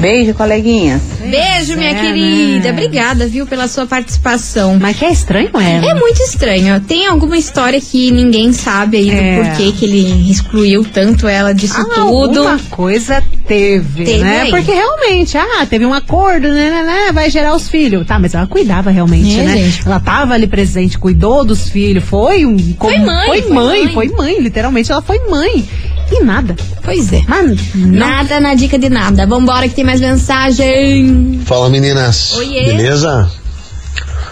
Beijo, 0.00 0.34
coleguinhas. 0.34 1.00
Beijo, 1.20 1.76
minha 1.76 1.90
é, 1.90 1.94
querida. 1.94 2.64
né? 2.64 2.70
Obrigada, 2.72 3.26
viu, 3.26 3.46
pela 3.46 3.66
sua 3.66 3.86
participação. 3.86 4.78
Mas 4.80 4.96
que 4.98 5.04
é 5.04 5.10
estranho, 5.10 5.50
é? 5.58 5.88
É 5.88 5.94
muito 5.94 6.20
estranho. 6.22 6.78
Tem 6.80 7.06
alguma 7.06 7.36
história 7.38 7.80
que 7.80 8.10
ninguém 8.10 8.52
sabe 8.52 8.98
aí 8.98 9.10
É. 9.10 9.38
do 9.42 9.44
porquê 9.48 9.72
que 9.72 9.84
ele 9.86 10.30
excluiu 10.30 10.84
tanto 10.84 11.26
ela 11.26 11.52
disso 11.54 11.74
Ah, 11.80 11.84
tudo. 11.94 12.40
Alguma 12.40 12.58
coisa 12.70 13.22
teve, 13.48 14.04
Teve 14.04 14.18
né? 14.22 14.42
aí. 14.42 14.50
Porque 14.50 14.70
realmente, 14.72 15.36
ah, 15.38 15.66
teve 15.68 15.86
um 15.86 15.94
acordo, 15.94 16.48
né, 16.48 16.70
né, 16.70 16.82
né, 16.82 17.12
vai 17.12 17.30
gerar 17.30 17.54
os 17.54 17.68
filhos. 17.68 18.06
Tá, 18.06 18.18
mas 18.18 18.34
ela 18.34 18.46
cuidava 18.46 18.90
realmente, 18.90 19.38
É, 19.40 19.44
né? 19.44 19.56
gente. 19.56 19.86
Ela 19.86 19.98
tava 19.98 20.34
ali 20.34 20.46
presente, 20.46 20.98
cuidou 20.98 21.44
dos 21.44 21.68
filhos, 21.70 22.04
foi 22.04 22.44
um... 22.44 22.56
Foi 22.78 22.98
mãe, 22.98 23.26
Foi 23.26 23.42
foi 23.42 23.52
mãe, 23.52 23.84
mãe. 23.84 23.92
foi 23.94 24.08
mãe, 24.10 24.40
literalmente 24.40 24.92
ela 24.92 25.00
foi 25.02 25.18
mãe. 25.28 25.64
E 26.10 26.22
nada. 26.22 26.54
Pois 26.84 27.12
é. 27.12 27.22
Mas 27.26 27.74
não. 27.74 27.88
Nada 27.88 28.38
na 28.40 28.54
dica 28.54 28.78
de 28.78 28.88
nada. 28.88 29.26
Vambora 29.26 29.68
que 29.68 29.74
tem 29.74 29.84
mais 29.84 30.00
mensagem. 30.00 31.40
Fala 31.44 31.68
meninas, 31.68 32.32
Oiê. 32.36 32.64
beleza? 32.76 33.30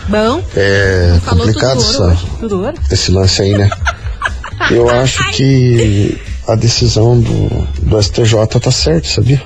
Bom, 0.08 0.42
É 0.54 1.18
Falou 1.24 1.46
complicado 1.46 1.78
tudo 1.78 2.00
ouro 2.02 2.12
essa, 2.12 2.26
tudo 2.38 2.62
ouro. 2.62 2.74
esse 2.90 3.10
lance 3.10 3.42
aí, 3.42 3.56
né? 3.56 3.70
Eu 4.70 4.88
acho 4.88 5.30
que 5.32 6.20
a 6.46 6.54
decisão 6.54 7.18
do, 7.20 7.48
do 7.82 8.02
STJ 8.02 8.46
tá 8.60 8.70
certa, 8.70 9.08
sabia? 9.08 9.42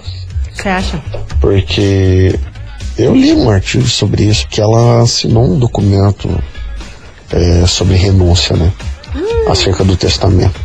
Você 0.53 0.69
acha? 0.69 1.03
Porque 1.41 2.39
eu 2.99 3.15
li 3.15 3.33
um 3.33 3.49
artigo 3.49 3.87
sobre 3.87 4.25
isso, 4.25 4.47
que 4.49 4.61
ela 4.61 5.03
assinou 5.03 5.55
um 5.55 5.59
documento 5.59 6.29
é, 7.31 7.65
sobre 7.67 7.95
renúncia, 7.95 8.57
né? 8.57 8.73
Acerca 9.49 9.83
do 9.85 9.97
testamento. 9.97 10.61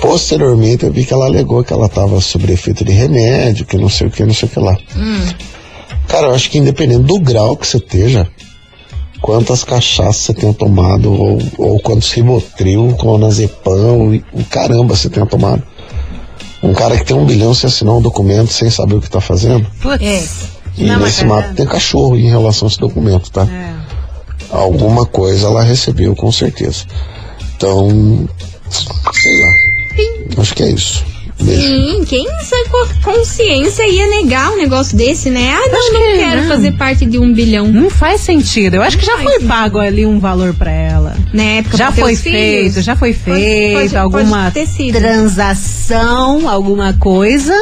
Posteriormente 0.00 0.84
eu 0.84 0.92
vi 0.92 1.04
que 1.04 1.12
ela 1.12 1.26
alegou 1.26 1.62
que 1.62 1.72
ela 1.72 1.86
estava 1.86 2.20
sob 2.20 2.50
efeito 2.52 2.84
de 2.84 2.92
remédio, 2.92 3.66
que 3.66 3.76
não 3.76 3.88
sei 3.88 4.06
o 4.06 4.10
que, 4.10 4.24
não 4.24 4.34
sei 4.34 4.48
o 4.48 4.52
que 4.52 4.58
lá. 4.60 4.76
Cara, 6.08 6.28
eu 6.28 6.34
acho 6.34 6.50
que 6.50 6.58
independente 6.58 7.02
do 7.02 7.18
grau 7.20 7.56
que 7.56 7.66
você 7.66 7.76
esteja, 7.76 8.26
quantas 9.20 9.62
cachaças 9.62 10.16
você 10.16 10.34
tenha 10.34 10.54
tomado, 10.54 11.12
ou, 11.12 11.38
ou 11.58 11.80
quantos 11.80 12.10
ribotril, 12.12 12.94
clonazepam, 12.98 14.20
o 14.32 14.44
caramba 14.48 14.96
você 14.96 15.08
tenha 15.08 15.26
tomado. 15.26 15.62
Um 16.62 16.74
cara 16.74 16.96
que 16.96 17.04
tem 17.04 17.16
um 17.16 17.24
bilhão, 17.24 17.54
você 17.54 17.66
assinou 17.66 17.98
um 17.98 18.02
documento 18.02 18.52
sem 18.52 18.68
saber 18.70 18.96
o 18.96 19.00
que 19.00 19.08
tá 19.08 19.20
fazendo. 19.20 19.66
Putz. 19.80 20.02
É. 20.02 20.22
E 20.76 20.86
Não, 20.86 21.00
nesse 21.00 21.24
é- 21.24 21.26
mato 21.26 21.54
tem 21.54 21.66
cachorro 21.66 22.16
em 22.16 22.28
relação 22.28 22.66
a 22.66 22.70
esse 22.70 22.78
documento, 22.78 23.30
tá? 23.30 23.42
É. 23.44 23.74
Alguma 24.50 25.06
coisa 25.06 25.46
ela 25.46 25.62
recebeu, 25.62 26.14
com 26.16 26.30
certeza. 26.32 26.84
Então, 27.56 28.28
sei 28.70 29.40
lá. 29.40 29.69
Acho 30.38 30.54
que 30.54 30.62
é 30.62 30.70
isso. 30.70 31.04
Beijo. 31.42 31.62
Sim, 31.62 32.04
quem 32.06 32.22
em 32.26 32.44
sã 32.44 32.56
co- 32.70 32.88
consciência 33.12 33.82
ia 33.88 34.06
negar 34.08 34.50
um 34.52 34.58
negócio 34.58 34.94
desse, 34.94 35.30
né? 35.30 35.50
Ah, 35.54 35.68
não, 35.70 35.78
Acho 35.78 35.92
não 35.94 36.00
que 36.02 36.18
quero 36.18 36.42
não. 36.42 36.48
fazer 36.48 36.72
parte 36.72 37.06
de 37.06 37.18
um 37.18 37.32
bilhão. 37.32 37.66
Não 37.68 37.88
faz 37.88 38.20
sentido. 38.20 38.74
Eu 38.74 38.82
acho 38.82 38.98
que 38.98 39.06
já 39.06 39.16
foi 39.16 39.40
pago 39.40 39.78
ali 39.78 40.04
um 40.04 40.18
valor 40.20 40.52
pra 40.52 40.70
ela. 40.70 41.16
Na 41.32 41.42
época, 41.42 41.78
Já 41.78 41.90
foi 41.90 42.12
os 42.12 42.20
filhos. 42.20 42.38
feito, 42.38 42.82
já 42.82 42.94
foi 42.94 43.14
Pode- 43.14 43.40
feito 43.40 43.72
pode- 43.80 43.96
alguma 43.96 44.42
pode 44.50 44.54
ter 44.54 44.66
sido. 44.66 44.98
transação, 44.98 46.48
alguma 46.48 46.92
coisa. 46.94 47.54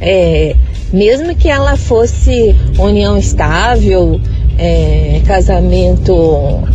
É, 0.00 0.54
mesmo 0.92 1.34
que 1.34 1.48
ela 1.48 1.76
fosse 1.76 2.54
união 2.78 3.18
estável, 3.18 4.20
é, 4.58 5.22
casamento 5.24 6.12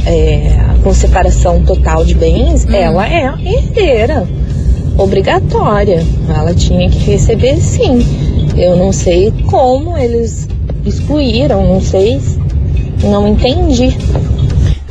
é, 0.06 0.50
com 0.84 0.93
separação 0.93 1.63
total 1.63 2.06
de 2.06 2.15
bens, 2.15 2.65
ela 2.74 3.08
é 3.08 3.26
herdeira 3.43 4.26
obrigatória. 4.98 6.04
Ela 6.30 6.54
tinha 6.54 6.89
que 6.89 7.12
receber 7.12 7.58
sim. 7.58 8.00
Eu 8.56 8.78
não 8.78 8.91
sei 8.91 9.32
como 9.50 9.98
eles 9.98 10.48
excluíram, 10.86 11.65
não 11.67 11.82
sei, 11.82 12.22
não 13.04 13.28
entendi. 13.28 13.98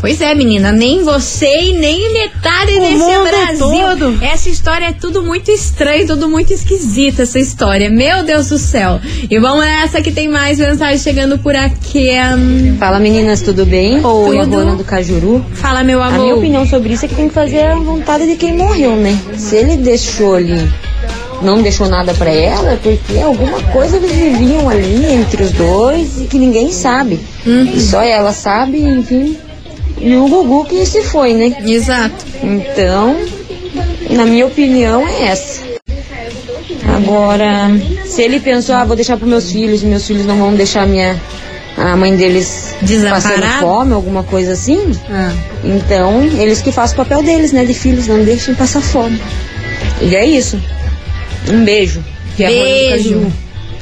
Pois 0.02 0.20
é, 0.20 0.34
menina, 0.34 0.72
nem 0.72 1.04
você 1.04 1.46
e 1.46 1.78
nem 1.78 2.12
metade 2.12 2.72
O 2.74 2.80
desse 2.80 2.94
mundo 2.98 3.22
Brasil. 3.30 3.58
todo. 3.68 4.18
Essa 4.20 4.48
história 4.50 4.86
é 4.86 4.92
tudo 4.92 5.22
muito 5.22 5.48
estranho, 5.52 6.04
tudo 6.08 6.28
muito 6.28 6.52
esquisita, 6.52 7.22
essa 7.22 7.38
história. 7.38 7.88
Meu 7.88 8.24
Deus 8.24 8.48
do 8.48 8.58
céu. 8.58 9.00
E 9.30 9.38
vamos 9.38 9.64
nessa 9.64 10.02
que 10.02 10.10
tem 10.10 10.26
mais 10.28 10.58
mensagem 10.58 10.98
chegando 10.98 11.38
por 11.38 11.54
aqui. 11.54 12.10
Hum, 12.36 12.76
Fala 12.80 12.98
meninas, 12.98 13.42
tudo 13.42 13.64
bem? 13.64 14.04
Oi, 14.04 14.38
a 14.40 14.44
Tudo. 14.44 14.76
Do 14.76 14.82
Cajuru. 14.84 15.46
Fala, 15.54 15.84
meu 15.84 16.02
A 16.02 16.10
minha 16.10 16.24
amor. 16.32 16.38
opinião 16.38 16.66
sobre 16.66 16.92
isso 16.94 17.04
é 17.04 17.08
que 17.08 17.14
tem 17.14 17.28
que 17.28 17.34
fazer 17.34 17.60
a 17.66 17.76
vontade 17.76 18.26
de 18.26 18.34
quem 18.34 18.56
morreu, 18.56 18.96
né? 18.96 19.16
Se 19.36 19.54
ele 19.54 19.76
deixou 19.76 20.34
ali, 20.34 20.68
não 21.42 21.62
deixou 21.62 21.88
nada 21.88 22.12
pra 22.14 22.30
ela, 22.30 22.72
é 22.72 22.76
porque 22.76 23.18
alguma 23.20 23.60
coisa 23.72 23.98
eles 23.98 24.10
viviam 24.10 24.68
ali 24.68 25.04
entre 25.14 25.44
os 25.44 25.52
dois 25.52 26.20
e 26.20 26.24
que 26.24 26.40
ninguém 26.40 26.72
sabe. 26.72 27.20
E 27.46 27.80
só 27.80 28.02
ela 28.02 28.32
sabe, 28.32 28.80
enfim. 28.80 29.36
E 30.02 30.16
o 30.16 30.26
Gugu 30.28 30.64
que 30.64 30.84
se 30.84 31.02
foi, 31.04 31.32
né? 31.32 31.56
Exato. 31.64 32.24
Então, 32.42 33.16
na 34.10 34.24
minha 34.26 34.46
opinião, 34.46 35.06
é 35.06 35.26
essa. 35.28 35.62
Agora, 36.96 37.70
se 38.04 38.22
ele 38.22 38.40
pensou, 38.40 38.74
ah, 38.74 38.84
vou 38.84 38.96
deixar 38.96 39.16
para 39.16 39.26
meus 39.26 39.50
filhos, 39.52 39.82
meus 39.82 40.06
filhos 40.06 40.26
não 40.26 40.36
vão 40.36 40.54
deixar 40.54 40.86
minha, 40.86 41.20
a 41.76 41.96
mãe 41.96 42.16
deles 42.16 42.74
passando 43.08 43.46
fome, 43.60 43.92
alguma 43.92 44.22
coisa 44.24 44.52
assim, 44.52 44.90
Ah. 45.08 45.32
então 45.64 46.22
eles 46.38 46.60
que 46.60 46.72
fazem 46.72 46.94
o 46.94 46.96
papel 46.98 47.22
deles, 47.22 47.52
né, 47.52 47.64
de 47.64 47.72
filhos, 47.72 48.08
não 48.08 48.24
deixem 48.24 48.54
passar 48.54 48.80
fome. 48.82 49.20
E 50.00 50.14
é 50.16 50.26
isso. 50.26 50.60
Um 51.48 51.64
beijo. 51.64 52.02
Que 52.36 52.44
é 52.44 52.48
Beijo. 52.48 52.90
Cajuru. 52.90 53.32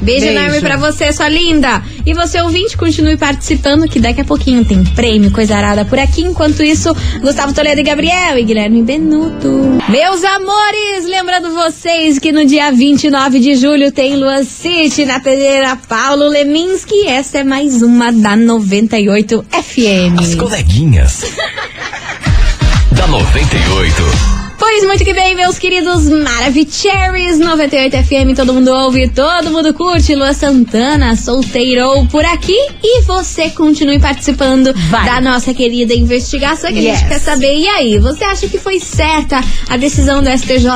Beijo, 0.03 0.27
Beijo. 0.27 0.39
enorme 0.39 0.61
pra 0.61 0.77
você, 0.77 1.13
sua 1.13 1.29
linda. 1.29 1.83
E 2.07 2.15
você, 2.15 2.41
ouvinte, 2.41 2.77
continue 2.77 3.17
participando, 3.17 3.89
que 3.89 4.01
daqui 4.01 4.21
a 4.21 4.25
pouquinho 4.25 4.65
tem 4.65 4.83
prêmio, 4.85 5.31
coisa 5.31 5.57
arada 5.57 5.85
por 5.85 5.99
aqui. 5.99 6.23
Enquanto 6.23 6.63
isso, 6.63 6.95
Gustavo 7.21 7.53
Toledo 7.53 7.81
e 7.81 7.85
Gabriel 7.85 8.39
e 8.39 8.45
Guilherme 8.45 8.83
Benuto. 8.83 9.79
Meus 9.89 10.25
amores, 10.25 11.05
lembrando 11.05 11.53
vocês 11.55 12.19
que 12.19 12.33
no 12.33 12.47
dia 12.47 12.71
29 12.73 13.39
de 13.41 13.55
julho 13.55 13.93
tem 13.93 14.17
Lua 14.17 14.43
City 14.45 15.05
na 15.05 15.21
pedreira 15.21 15.77
Paulo 15.77 16.29
Leminski. 16.29 17.07
Essa 17.07 17.39
é 17.39 17.45
mais 17.45 17.83
uma 17.83 18.11
da 18.13 18.37
98 18.37 19.45
FM. 19.51 20.19
As 20.19 20.35
coleguinhas. 20.35 21.25
da 22.93 23.07
98. 23.07 24.39
Pois 24.61 24.85
muito 24.85 25.03
que 25.03 25.14
bem, 25.14 25.35
meus 25.35 25.59
queridos 25.59 26.07
Maravicheries 26.11 27.38
98 27.38 27.96
FM, 28.05 28.37
todo 28.37 28.53
mundo 28.53 28.68
ouve, 28.70 29.09
todo 29.09 29.51
mundo 29.51 29.73
curte. 29.73 30.14
Lua 30.14 30.35
Santana, 30.35 31.16
solteirou 31.16 32.07
por 32.09 32.23
aqui. 32.27 32.55
E 32.85 33.01
você 33.03 33.49
continue 33.51 33.99
participando 33.99 34.73
Vai. 34.90 35.07
da 35.07 35.20
nossa 35.20 35.55
querida 35.55 35.94
investigação 35.94 36.70
que 36.70 36.79
a 36.79 36.83
Yes. 36.83 36.99
gente 37.01 37.09
quer 37.09 37.18
saber. 37.20 37.57
E 37.57 37.66
aí, 37.68 37.99
você 37.99 38.23
acha 38.23 38.49
que 38.49 38.59
foi 38.59 38.79
certa 38.79 39.40
a 39.68 39.79
decisão 39.79 40.23
do 40.23 40.29
STJ 40.29 40.68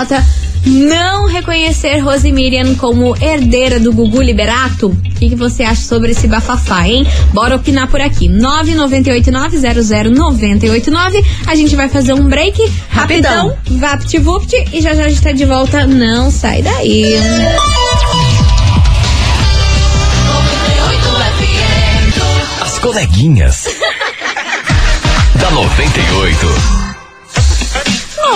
não 0.67 1.27
reconhecer 1.27 1.99
Rose 1.99 2.31
Miriam 2.33 2.75
como 2.77 3.15
herdeira 3.23 3.79
do 3.79 3.93
Gugu 3.93 4.23
Liberato? 4.23 4.87
O 4.89 4.97
que, 5.19 5.29
que 5.31 5.37
você 5.37 5.63
acha 5.63 5.83
sobre 5.83 6.11
esse 6.13 6.27
bafafá, 6.27 6.89
hein? 6.89 7.07
Bora 7.33 7.57
opinar 7.57 7.87
por 7.89 8.01
aqui. 8.01 8.29
998900989. 8.29 11.25
A 11.47 11.55
gente 11.55 11.77
vai 11.77 11.89
fazer 11.89 12.13
um 12.15 12.27
break 12.29 12.61
rapidão, 12.89 13.49
Rapidão. 13.49 13.79
vapt-vupt 13.79 14.55
e 14.73 14.81
já 14.81 14.95
já 14.95 15.05
a 15.05 15.09
gente 15.09 15.23
tá 15.23 15.33
de 15.33 15.45
volta. 15.45 15.87
Não 15.87 16.31
sai 16.31 16.63
daí. 16.63 17.15
As 22.61 22.79
coleguinhas. 22.79 23.67
da 25.41 25.51
98. 25.51 26.84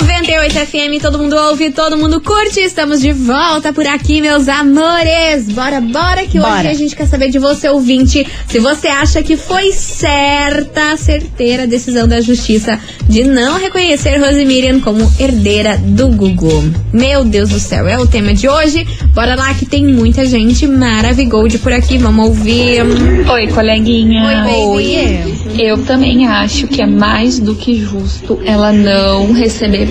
98 0.00 0.54
FM, 0.54 1.02
todo 1.02 1.18
mundo 1.18 1.34
ouve, 1.34 1.72
todo 1.72 1.96
mundo 1.96 2.20
curte. 2.20 2.60
Estamos 2.60 3.00
de 3.00 3.12
volta 3.12 3.72
por 3.72 3.84
aqui, 3.84 4.20
meus 4.20 4.48
amores. 4.48 5.46
Bora, 5.50 5.80
bora, 5.80 6.24
que 6.24 6.38
Bora. 6.38 6.60
hoje 6.60 6.68
a 6.68 6.74
gente 6.74 6.94
quer 6.94 7.06
saber 7.08 7.30
de 7.30 7.38
você, 7.40 7.68
ouvinte, 7.68 8.24
se 8.46 8.60
você 8.60 8.86
acha 8.86 9.24
que 9.24 9.36
foi 9.36 9.72
certa, 9.72 10.96
certeira 10.96 11.64
a 11.64 11.66
decisão 11.66 12.06
da 12.06 12.20
justiça 12.20 12.78
de 13.08 13.24
não 13.24 13.58
reconhecer 13.58 14.18
Rose 14.18 14.44
Miriam 14.44 14.78
como 14.78 15.00
herdeira 15.18 15.76
do 15.78 16.06
Gugu. 16.08 16.72
Meu 16.92 17.24
Deus 17.24 17.48
do 17.48 17.58
céu, 17.58 17.88
é 17.88 17.98
o 17.98 18.06
tema 18.06 18.32
de 18.32 18.48
hoje. 18.48 18.86
Bora 19.12 19.34
lá 19.34 19.52
que 19.54 19.66
tem 19.66 19.84
muita 19.84 20.24
gente 20.26 20.64
maravigold 20.64 21.58
por 21.58 21.72
aqui. 21.72 21.98
Vamos 21.98 22.24
ouvir. 22.28 22.82
Oi, 23.28 23.48
coleguinha. 23.48 24.22
Oi, 24.24 24.84
baby. 24.84 25.47
Eu 25.58 25.84
também 25.84 26.26
acho 26.26 26.68
que 26.68 26.80
é 26.80 26.86
mais 26.86 27.38
do 27.38 27.54
que 27.54 27.74
justo 27.74 28.38
ela 28.44 28.72
não 28.72 29.32
receber 29.32 29.88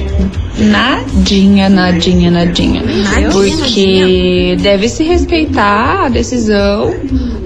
nadinha, 0.58 1.70
nadinha, 1.70 2.32
nadinha. 2.32 2.82
Nadinha, 2.84 3.30
Porque 3.32 4.56
deve 4.62 4.88
se 4.88 5.04
respeitar 5.04 6.06
a 6.06 6.10
decisão 6.10 6.96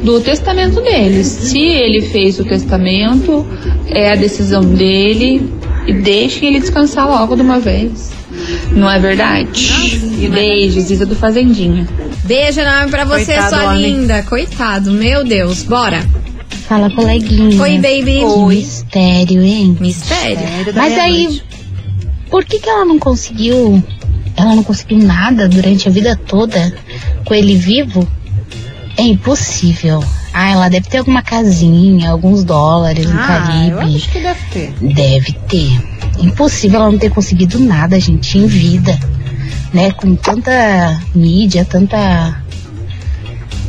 do 0.04 0.20
testamento 0.22 0.80
dele. 0.82 1.24
Se 1.24 1.60
ele 1.60 2.02
fez 2.02 2.40
o 2.40 2.46
testamento, 2.46 3.46
é 3.88 4.12
a 4.12 4.16
decisão 4.16 4.62
dele 4.62 5.52
e 5.88 5.94
deixem 5.94 6.50
ele 6.50 6.60
descansar 6.60 7.08
logo 7.10 7.36
de 7.36 7.42
uma 7.42 7.60
vez. 7.60 8.12
Não 8.72 8.90
é 8.90 8.98
verdade? 9.00 9.72
Beijos, 10.32 10.90
Isa 10.90 11.06
do 11.06 11.16
Fazendinha. 11.16 11.88
Beijo 12.24 12.62
enorme 12.62 12.90
pra 12.90 13.04
você, 13.04 13.26
Coitado, 13.34 13.50
sua 13.50 13.70
homem. 13.72 13.82
linda. 13.82 14.24
Coitado, 14.24 14.92
meu 14.92 15.24
Deus. 15.24 15.64
Bora. 15.64 16.02
Fala, 16.72 16.90
coleguinha. 16.90 17.62
Oi, 17.62 17.80
baby. 17.80 18.22
Que 18.22 18.46
mistério, 18.48 19.44
hein? 19.44 19.76
Mistério. 19.78 20.74
Mas 20.74 20.98
aí, 20.98 21.42
por 22.30 22.46
que 22.46 22.60
que 22.60 22.70
ela 22.70 22.86
não 22.86 22.98
conseguiu, 22.98 23.84
ela 24.38 24.56
não 24.56 24.64
conseguiu 24.64 25.00
nada 25.00 25.50
durante 25.50 25.90
a 25.90 25.92
vida 25.92 26.16
toda 26.16 26.74
com 27.26 27.34
ele 27.34 27.58
vivo? 27.58 28.08
É 28.98 29.02
impossível. 29.02 30.02
Ah, 30.34 30.50
ela 30.50 30.70
deve 30.70 30.88
ter 30.88 31.00
alguma 31.00 31.22
casinha, 31.22 32.10
alguns 32.10 32.46
dólares 32.46 33.06
no 33.06 33.20
Ah, 33.20 33.68
eu 33.68 33.76
Caribe. 33.76 33.96
acho 33.98 34.10
que 34.10 34.20
deve 34.22 34.40
ter. 34.50 34.74
Deve 34.94 35.34
ter. 35.50 36.24
Impossível 36.24 36.80
ela 36.80 36.90
não 36.90 36.98
ter 36.98 37.10
conseguido 37.10 37.60
nada, 37.60 38.00
gente, 38.00 38.38
em 38.38 38.48
vida. 38.48 38.98
Né? 39.74 39.92
Com 39.92 40.16
tanta 40.16 41.02
mídia, 41.14 41.66
tanta. 41.66 42.42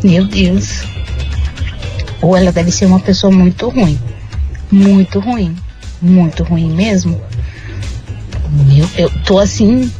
Meu 0.04 0.24
Deus. 0.24 0.91
Ou 2.22 2.36
ela 2.36 2.52
deve 2.52 2.70
ser 2.70 2.86
uma 2.86 3.00
pessoa 3.00 3.32
muito 3.32 3.68
ruim. 3.68 4.00
Muito 4.70 5.18
ruim. 5.18 5.54
Muito 6.00 6.44
ruim 6.44 6.72
mesmo. 6.72 7.20
Meu, 8.66 8.88
eu 8.96 9.10
tô 9.24 9.38
assim. 9.38 9.90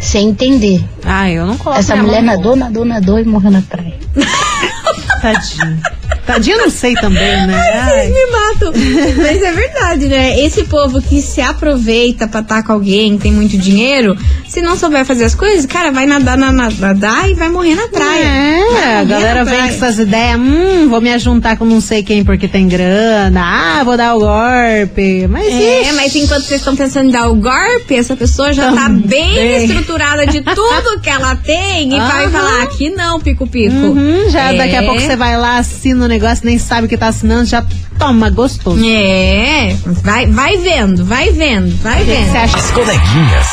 Sem 0.00 0.28
entender. 0.28 0.84
Ah, 1.04 1.30
eu 1.30 1.46
não 1.46 1.56
coloco 1.56 1.80
Essa 1.80 1.96
mulher 1.96 2.22
nadou, 2.22 2.54
nadou, 2.54 2.84
nadou 2.84 3.18
e 3.18 3.24
morreu 3.24 3.50
na 3.50 3.62
praia. 3.62 3.98
Tadinho. 5.22 5.80
Tadinho 6.26 6.56
eu 6.56 6.62
não 6.62 6.70
sei 6.70 6.94
também, 6.94 7.46
né? 7.46 7.70
Ai. 7.74 7.90
Vocês 7.90 8.14
me 8.14 8.30
matam. 8.30 8.72
Mas 9.16 9.42
é 9.42 9.52
verdade, 9.52 10.06
né? 10.06 10.40
Esse 10.40 10.64
povo 10.64 11.02
que 11.02 11.20
se 11.20 11.40
aproveita 11.40 12.28
pra 12.28 12.40
estar 12.40 12.62
com 12.62 12.72
alguém, 12.72 13.18
tem 13.18 13.32
muito 13.32 13.58
dinheiro, 13.58 14.16
se 14.48 14.60
não 14.62 14.76
souber 14.76 15.04
fazer 15.04 15.24
as 15.24 15.34
coisas, 15.34 15.66
cara, 15.66 15.90
vai 15.90 16.06
nadar, 16.06 16.36
na, 16.38 16.52
na- 16.52 16.70
nadar 16.70 17.28
e 17.28 17.34
vai 17.34 17.48
morrer 17.48 17.74
na 17.74 17.88
praia. 17.88 18.24
É, 18.24 18.98
a 19.00 19.04
galera 19.04 19.44
vem 19.44 19.58
com 19.58 19.64
essas 19.66 19.98
ideias, 19.98 20.38
hum, 20.38 20.88
vou 20.88 21.00
me 21.00 21.18
juntar 21.18 21.56
com 21.56 21.64
não 21.64 21.80
sei 21.80 22.02
quem 22.02 22.24
porque 22.24 22.46
tem 22.46 22.68
grana, 22.68 23.40
ah, 23.80 23.84
vou 23.84 23.96
dar 23.96 24.14
o 24.14 24.20
golpe. 24.20 25.26
Mas 25.28 25.46
É, 25.46 25.82
ixi, 25.82 25.92
mas 25.94 26.14
enquanto 26.16 26.42
vocês 26.44 26.60
estão 26.60 26.76
pensando 26.76 27.08
em 27.08 27.12
dar 27.12 27.28
o 27.28 27.34
golpe, 27.34 27.94
essa 27.96 28.14
pessoa 28.14 28.52
já 28.52 28.70
tá 28.72 28.82
Também. 28.84 29.08
bem 29.08 29.64
estruturada 29.64 30.26
de 30.26 30.40
tudo 30.40 31.00
que 31.02 31.10
ela 31.10 31.34
tem 31.36 31.94
e 31.94 31.98
vai 32.00 32.28
falar 32.30 32.62
aqui 32.62 32.90
não, 32.90 33.20
pico-pico. 33.20 33.74
Uhum, 33.74 34.30
já 34.30 34.52
É. 34.52 34.56
daqui 34.56 34.76
a 34.76 34.82
pouco 34.82 35.00
você 35.00 35.16
vai 35.16 35.36
lá, 35.36 35.58
assina 35.58 36.04
o 36.04 36.08
negócio, 36.12 36.44
nem 36.44 36.58
sabe 36.58 36.86
o 36.86 36.88
que 36.88 36.96
tá 36.96 37.08
assinando, 37.08 37.44
já 37.46 37.64
toma, 37.98 38.30
gostoso. 38.30 38.82
É, 38.86 39.74
vai, 40.02 40.26
vai 40.26 40.56
vendo, 40.58 41.04
vai 41.04 41.30
vendo, 41.30 41.74
vai 41.82 42.02
O 42.02 42.04
que 42.04 42.12
vendo. 42.12 42.30
você 42.30 42.36
acha? 42.38 42.56
As 42.58 42.70
coleguinhas. 42.70 43.46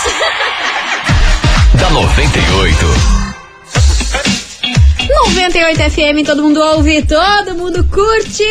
da 1.75 1.89
98. 1.89 2.85
98 5.25 5.79
FM, 5.91 6.25
todo 6.25 6.43
mundo 6.43 6.59
ouve, 6.59 7.01
todo 7.03 7.55
mundo 7.55 7.83
curte. 7.85 8.43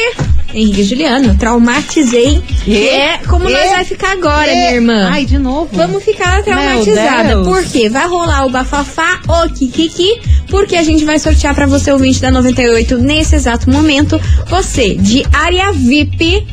Henrique 0.52 0.82
Juliano, 0.82 1.36
traumatizei. 1.36 2.42
E? 2.48 2.64
Que 2.64 2.88
é 2.88 3.18
como 3.18 3.48
E? 3.48 3.52
nós 3.52 3.70
vai 3.70 3.84
ficar 3.84 4.12
agora, 4.12 4.50
E? 4.50 4.54
minha 4.54 4.72
irmã. 4.72 5.08
Ai, 5.12 5.24
de 5.24 5.38
novo. 5.38 5.68
Vamos 5.72 6.02
ficar 6.02 6.42
traumatizada. 6.42 7.42
Por 7.44 7.62
quê? 7.64 7.88
Vai 7.88 8.06
rolar 8.08 8.46
o 8.46 8.50
bafafá, 8.50 9.20
o 9.28 9.48
kikiki, 9.50 10.20
porque 10.48 10.76
a 10.76 10.82
gente 10.82 11.04
vai 11.04 11.18
sortear 11.18 11.54
pra 11.54 11.66
você, 11.66 11.92
ouvinte 11.92 12.20
da 12.20 12.30
98, 12.30 12.96
nesse 12.98 13.36
exato 13.36 13.70
momento, 13.70 14.20
você 14.48 14.94
de 14.94 15.24
área 15.32 15.70
VIP 15.72 16.46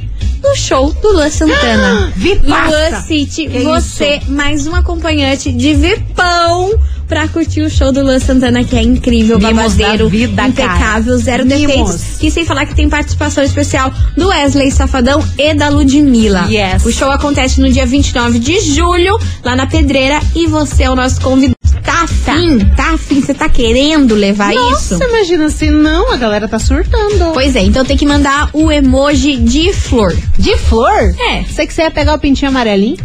no 0.44 0.56
show 0.56 0.92
do 1.02 1.14
Lua 1.14 1.30
Santana. 1.30 2.12
Vipaça! 2.18 2.68
Lua 2.92 3.02
City, 3.02 3.48
Que 3.48 3.60
você 3.60 4.20
mais 4.28 4.68
um 4.68 4.76
acompanhante 4.76 5.52
de 5.52 5.74
Vipão 5.74 6.72
pra 7.08 7.28
curtir 7.28 7.62
o 7.62 7.70
show 7.70 7.92
do 7.92 8.02
Lua 8.02 8.20
Santana, 8.20 8.64
que 8.64 8.76
é 8.76 8.82
incrível, 8.82 9.38
Mimos 9.40 9.74
babadeiro, 9.76 10.10
vida, 10.10 10.36
cara. 10.36 10.48
impecável, 10.50 11.18
zero 11.18 11.46
Mimos. 11.46 11.62
defeitos. 11.62 12.24
E 12.24 12.32
sem 12.32 12.46
falar 12.46 12.66
que 12.66 12.76
tem 12.76 12.90
participação 12.90 13.44
especial 13.44 13.92
do 14.18 14.28
Wesley 14.28 14.72
Safadão 14.72 15.24
e 15.38 15.54
da 15.54 15.70
Ludmilla. 15.70 16.48
Yes. 16.50 16.86
O 16.86 16.92
show 16.92 17.12
acontece 17.12 17.62
no 17.62 17.72
dia 17.72 17.86
29 17.86 18.40
de 18.40 18.60
julho, 18.60 19.18
lá 19.44 19.56
na 19.56 19.68
Pedreira, 19.68 20.20
e 20.36 20.48
você 20.48 20.84
é 20.84 20.90
o 20.90 20.96
nosso 20.96 21.22
convidado. 21.22 21.56
Tá 21.84 22.02
afim? 22.04 22.60
Tá 22.76 22.94
afim? 22.96 23.22
Você 23.22 23.34
tá 23.34 23.48
querendo 23.48 24.16
levar 24.16 24.52
Nossa, 24.52 24.96
isso? 24.96 25.04
imagina 25.04 25.50
se 25.50 25.70
não, 25.70 26.12
a 26.12 26.18
galera 26.18 26.48
tá 26.48 26.58
surtando. 26.58 27.32
Pois 27.32 27.56
é, 27.56 27.62
então 27.62 27.86
tem 27.86 27.96
que 27.96 28.08
mandar 28.08 28.50
o 28.54 28.72
emoji 28.72 29.38
de 29.38 29.72
flor. 29.72 30.16
De 30.40 30.58
flor? 30.58 31.14
É. 31.30 31.44
Sei 31.44 31.68
que 31.68 31.74
você 31.74 31.84
ia 31.84 31.92
pegar 31.92 32.16
o 32.16 32.20
pintinho 32.20 32.50
amarelinho. 32.50 32.98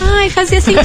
Ai, 0.00 0.28
fazia 0.30 0.60
sentido. 0.60 0.84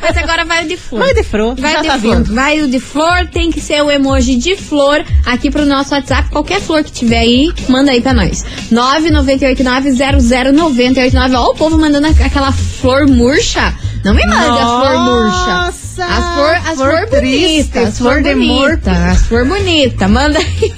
Mas 0.00 0.16
agora 0.16 0.44
vai 0.44 0.64
o 0.64 0.68
de 0.68 0.76
flor. 0.76 1.00
Vai 1.02 1.14
de 1.14 1.22
flor, 1.22 1.54
Vai 1.56 1.72
já 1.72 1.78
o 1.78 1.82
de 1.82 1.88
tá 1.88 1.98
flor. 1.98 2.16
vindo. 2.16 2.34
Vai 2.34 2.60
o 2.62 2.68
de 2.68 2.78
flor, 2.80 3.26
tem 3.32 3.50
que 3.50 3.60
ser 3.60 3.82
o 3.82 3.90
emoji 3.90 4.36
de 4.36 4.56
flor 4.56 5.04
aqui 5.26 5.50
pro 5.50 5.66
nosso 5.66 5.92
WhatsApp. 5.94 6.28
Qualquer 6.30 6.60
flor 6.60 6.82
que 6.84 6.92
tiver 6.92 7.18
aí, 7.18 7.52
manda 7.68 7.90
aí 7.90 8.00
pra 8.00 8.14
nós. 8.14 8.44
998900989. 8.72 11.34
Ó, 11.36 11.50
o 11.50 11.54
povo 11.54 11.76
mandando 11.78 12.06
aqu- 12.06 12.22
aquela 12.24 12.52
flor 12.52 13.06
murcha. 13.08 13.74
Não 14.04 14.14
me 14.14 14.24
manda 14.26 14.62
a 14.62 14.66
flor 14.66 14.98
murcha. 14.98 15.72
Nossa, 15.96 16.06
Nossa! 16.06 16.14
As 16.14 16.34
flor, 16.34 16.54
as 16.54 16.76
flor 16.76 17.08
flor, 17.08 17.20
triste, 17.20 17.70
bonita, 17.70 17.80
as 17.80 17.98
flor 17.98 18.12
flor 18.12 18.22
de 18.22 18.34
bonita, 18.34 18.90
as 18.90 19.26
flor 19.26 19.44
bonita. 19.44 20.08
Manda 20.08 20.38
aí. 20.38 20.74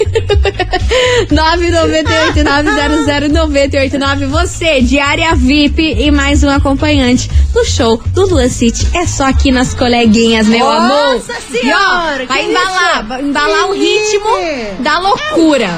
998 1.30 2.44
900 2.44 3.32
989 3.32 4.26
você, 4.26 4.80
diária 4.82 5.34
VIP 5.34 5.96
e 5.98 6.10
mais 6.10 6.42
um 6.42 6.50
acompanhante 6.50 7.30
no 7.54 7.64
show 7.64 7.96
do 8.08 8.26
Luan 8.26 8.48
City. 8.48 8.86
É 8.94 9.06
só 9.06 9.26
aqui 9.28 9.50
nas 9.50 9.72
coleguinhas, 9.74 10.46
meu 10.46 10.60
Nossa 10.60 10.82
amor. 10.82 11.22
Senhora, 11.50 12.22
e 12.22 12.24
ó, 12.24 12.28
vai 12.28 12.50
embalar, 12.50 13.06
vai 13.06 13.22
embalar 13.22 13.70
o 13.70 13.72
ritmo 13.72 14.28
isso? 14.38 14.82
da 14.82 14.98
loucura. 14.98 15.70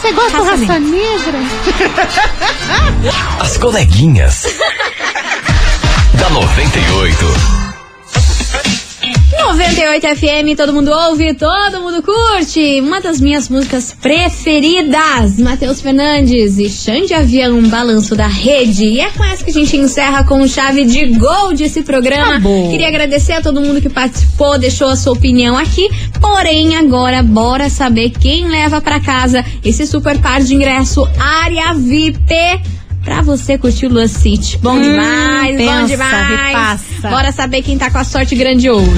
Você 0.00 0.12
gosta 0.12 0.38
Raça 0.38 0.50
raça 0.50 0.78
negra? 0.78 1.38
As 3.40 3.56
coleguinhas. 3.56 4.44
da 6.14 6.30
98. 6.30 7.65
98 9.38 10.06
FM, 10.16 10.56
todo 10.56 10.72
mundo 10.72 10.90
ouve, 10.90 11.34
todo 11.34 11.80
mundo 11.80 12.02
curte. 12.02 12.80
Uma 12.80 13.00
das 13.00 13.20
minhas 13.20 13.48
músicas 13.48 13.94
preferidas, 14.00 15.38
Matheus 15.38 15.80
Fernandes 15.80 16.58
e 16.58 16.68
Xande 16.68 17.12
Avião, 17.12 17.62
balanço 17.68 18.16
da 18.16 18.26
rede. 18.26 18.84
E 18.84 19.00
é 19.00 19.10
com 19.10 19.22
essa 19.24 19.44
que 19.44 19.50
a 19.50 19.54
gente 19.54 19.76
encerra 19.76 20.24
com 20.24 20.46
chave 20.48 20.84
de 20.84 21.06
gol 21.18 21.52
desse 21.54 21.82
programa. 21.82 22.36
Acabou. 22.36 22.70
Queria 22.70 22.88
agradecer 22.88 23.34
a 23.34 23.42
todo 23.42 23.60
mundo 23.60 23.80
que 23.80 23.88
participou, 23.88 24.58
deixou 24.58 24.88
a 24.88 24.96
sua 24.96 25.12
opinião 25.12 25.56
aqui. 25.56 25.88
Porém, 26.20 26.76
agora 26.76 27.22
bora 27.22 27.68
saber 27.68 28.10
quem 28.10 28.48
leva 28.48 28.80
pra 28.80 29.00
casa 29.00 29.44
esse 29.64 29.86
super 29.86 30.18
par 30.18 30.40
de 30.40 30.54
ingresso 30.54 31.06
área 31.18 31.74
VIP. 31.74 32.34
Pra 33.06 33.22
você 33.22 33.56
curtir 33.56 33.86
o 33.86 33.88
Luan 33.88 34.08
City. 34.08 34.58
Bom 34.58 34.74
Hum, 34.74 34.82
demais, 34.82 35.52
bom 35.52 35.64
pensa, 35.64 35.86
demais. 35.86 36.28
repassa. 36.48 37.08
Bora 37.08 37.30
saber 37.32 37.62
quem 37.62 37.78
tá 37.78 37.88
com 37.88 37.98
a 37.98 38.04
sorte 38.04 38.34
grande 38.34 38.68
hoje. 38.68 38.90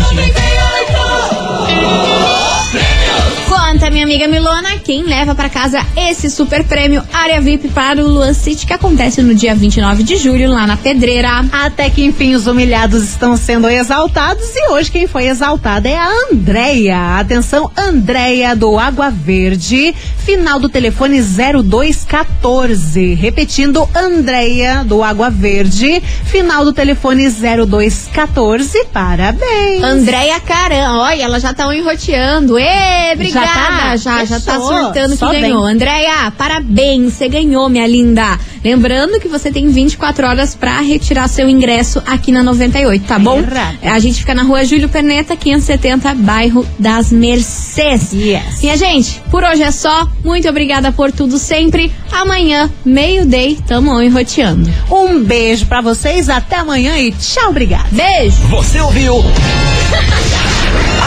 Conta, 3.89 3.91
minha 3.91 4.05
amiga 4.05 4.29
Milona, 4.29 4.77
quem 4.85 5.03
leva 5.03 5.35
pra 5.35 5.49
casa 5.49 5.85
esse 5.97 6.31
super 6.31 6.63
prêmio 6.65 7.03
Área 7.13 7.41
VIP 7.41 7.69
para 7.69 8.05
o 8.05 8.09
Luan 8.09 8.35
City, 8.35 8.67
que 8.67 8.73
acontece 8.73 9.23
no 9.23 9.35
dia 9.35 9.55
29 9.55 10.03
de 10.03 10.17
julho, 10.17 10.51
lá 10.51 10.67
na 10.67 10.77
Pedreira. 10.77 11.45
Até 11.51 11.89
que 11.89 12.05
enfim 12.05 12.35
os 12.35 12.47
humilhados 12.47 13.03
estão 13.05 13.37
sendo 13.37 13.69
exaltados 13.69 14.45
e 14.55 14.71
hoje 14.71 14.91
quem 14.91 15.07
foi 15.07 15.27
exaltada 15.27 15.89
é 15.89 15.97
a 15.97 16.11
Andréia. 16.31 17.19
Atenção, 17.19 17.71
Andréia 17.77 18.55
do 18.55 18.79
Água 18.79 19.11
Verde, 19.11 19.95
final 20.19 20.59
do 20.59 20.69
telefone 20.69 21.23
0214. 21.23 23.15
Repetindo, 23.15 23.89
Andréia 23.95 24.85
do 24.85 25.03
Água 25.03 25.31
Verde, 25.31 26.03
final 26.25 26.65
do 26.65 26.73
telefone 26.73 27.31
0214. 27.31 28.85
Parabéns. 28.93 29.83
Andréia 29.83 30.41
Caran, 30.41 30.99
olha, 30.99 31.23
ela 31.23 31.41
já 31.41 31.55
tá 31.55 31.75
enroteando. 31.75 32.59
Ê, 32.59 33.13
obrigada. 33.15 33.78
Tá? 33.79 33.97
Já, 33.97 34.25
já, 34.25 34.41
tá 34.41 34.61
surtando 34.61 35.17
que 35.17 35.41
ganhou. 35.41 35.65
Andréia, 35.65 36.31
parabéns, 36.37 37.15
você 37.15 37.29
ganhou, 37.29 37.69
minha 37.69 37.87
linda. 37.87 38.39
Lembrando 38.65 39.21
que 39.21 39.29
você 39.29 39.51
tem 39.51 39.69
24 39.69 40.27
horas 40.27 40.55
pra 40.55 40.81
retirar 40.81 41.29
seu 41.29 41.49
ingresso 41.49 42.03
aqui 42.07 42.33
na 42.33 42.43
98, 42.43 43.05
tá 43.07 43.19
bom? 43.19 43.39
Errado. 43.39 43.79
A 43.83 43.99
gente 43.99 44.19
fica 44.21 44.35
na 44.35 44.43
rua 44.43 44.65
Júlio 44.65 44.89
Perneta, 44.89 45.37
570, 45.37 46.15
bairro 46.15 46.67
das 46.79 47.13
Mercês. 47.13 48.13
Yes. 48.13 48.61
Minha 48.61 48.77
gente, 48.77 49.23
por 49.31 49.43
hoje 49.45 49.63
é 49.63 49.71
só. 49.71 50.09
Muito 50.25 50.49
obrigada 50.49 50.91
por 50.93 51.13
tudo 51.13 51.39
sempre. 51.39 51.93
Amanhã, 52.11 52.71
meio-day, 52.85 53.59
tamo 53.67 54.01
enroteando. 54.03 54.69
Um 54.91 55.23
beijo 55.23 55.67
pra 55.67 55.81
vocês, 55.81 56.29
até 56.29 56.57
amanhã 56.57 56.99
e 56.99 57.13
tchau, 57.13 57.51
obrigada. 57.51 57.89
Beijo! 57.93 58.37
Você 58.49 58.81
ouviu? 58.81 59.23